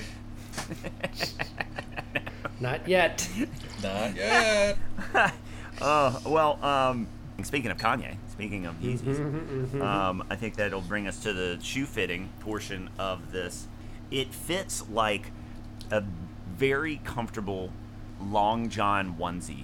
[2.60, 3.28] Not yet.
[3.82, 4.78] Not yet.
[5.82, 7.08] Uh, well, um,
[7.42, 11.60] speaking of Kanye, speaking of Yeezys, Mm-hmm, um, I think that'll bring us to the
[11.62, 13.68] shoe fitting portion of this.
[14.10, 15.32] It fits like
[15.92, 16.04] a
[16.58, 17.72] very comfortable
[18.22, 19.64] long john onesie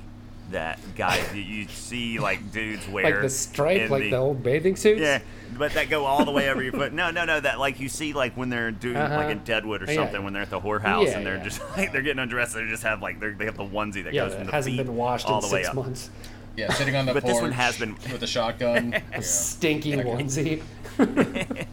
[0.51, 3.05] that guys you, you see like dudes wear.
[3.05, 4.99] Like the stripe, like the, old bathing suits.
[5.01, 5.19] Yeah,
[5.57, 6.93] but that go all the way over your foot.
[6.99, 7.39] No, no, no.
[7.39, 9.15] That like you see like when they're doing Uh-huh.
[9.15, 9.95] like in Deadwood or Yeah.
[9.95, 11.43] something when they're at the whorehouse Yeah, and they're yeah.
[11.43, 12.53] just like they're getting undressed.
[12.55, 14.85] They just have like they're, have the onesie that Yeah, goes from the hasn't feet
[14.85, 15.75] been washed all in the way up.
[15.75, 16.09] months.
[16.55, 18.93] Yeah, sitting on the But porch this one has been- with a shotgun.
[19.13, 19.19] A Yeah.
[19.21, 20.61] stinky That onesie.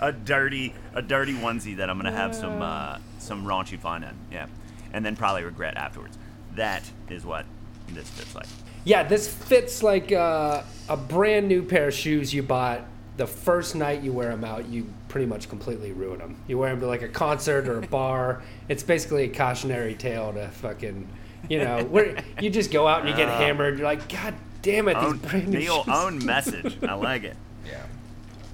[0.00, 4.14] a dirty a dirty onesie that I'm gonna have some uh, some raunchy fun in.
[4.30, 4.46] Yeah,
[4.92, 6.16] and then probably regret afterwards.
[6.54, 7.46] That is what
[7.88, 8.46] this fits like.
[8.84, 12.82] Yeah, this fits like uh, a brand new pair of shoes you bought.
[13.18, 16.36] The first night you wear them out, you pretty much completely ruin them.
[16.48, 18.42] You wear them to like a concert or a bar.
[18.68, 21.06] It's basically a cautionary tale to fucking,
[21.48, 23.78] you know, where you just go out and you get hammered.
[23.78, 25.94] You're like, God Damn it, Own, these brand new Neil, shoes.
[25.94, 26.78] own message.
[26.88, 27.36] I like it.
[27.66, 27.82] Yeah.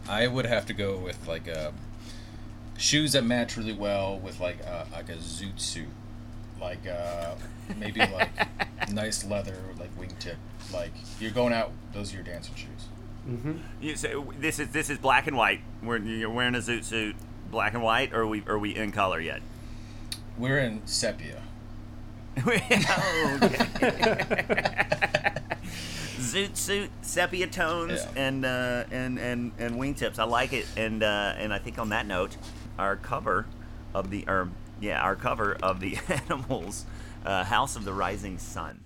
[0.08, 1.70] I would have to go with like uh,
[2.78, 5.88] shoes that match really well with like uh, like a zoot suit,
[6.58, 7.34] like uh,
[7.76, 8.30] maybe like
[8.90, 10.36] nice leather like wingtip.
[10.72, 12.88] Like you're going out, those are your dancing shoes.
[13.78, 15.60] You say this is this is black and white.
[15.82, 17.16] We're, you're wearing a zoot suit,
[17.50, 19.42] black and white, or are we are we in color yet?
[20.38, 21.42] We're in sepia.
[26.18, 28.26] Zoot suit, sepia tones, Yeah.
[28.28, 30.18] and uh, and and and wingtips.
[30.18, 32.36] I like it, and uh, and I think on that note,
[32.78, 33.46] our cover
[33.94, 34.48] of the or
[34.80, 36.84] yeah, our cover of the animals,
[37.24, 38.80] uh, House of the Rising Sun.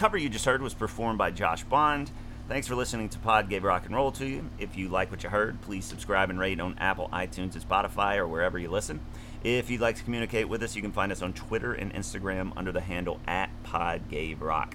[0.00, 2.10] Cover you just heard was performed by Josh Bond.
[2.48, 4.48] Thanks for listening to Pod Gave Rock and Roll to you.
[4.58, 8.16] If you like what you heard, please subscribe and rate on Apple, iTunes, and Spotify
[8.16, 9.00] or wherever you listen.
[9.44, 12.54] If you'd like to communicate with us, you can find us on Twitter and Instagram
[12.56, 14.74] under the handle at Pod Gave Rock.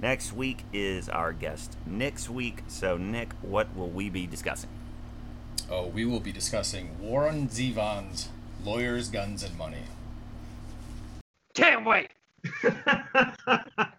[0.00, 2.62] Next week is our guest Nick's week.
[2.68, 4.70] So, Nick, what will we be discussing?
[5.68, 8.28] Oh, we will be discussing Warren Zevon's
[8.62, 9.82] Lawyers, Guns, and Money.
[11.54, 12.10] Can't wait.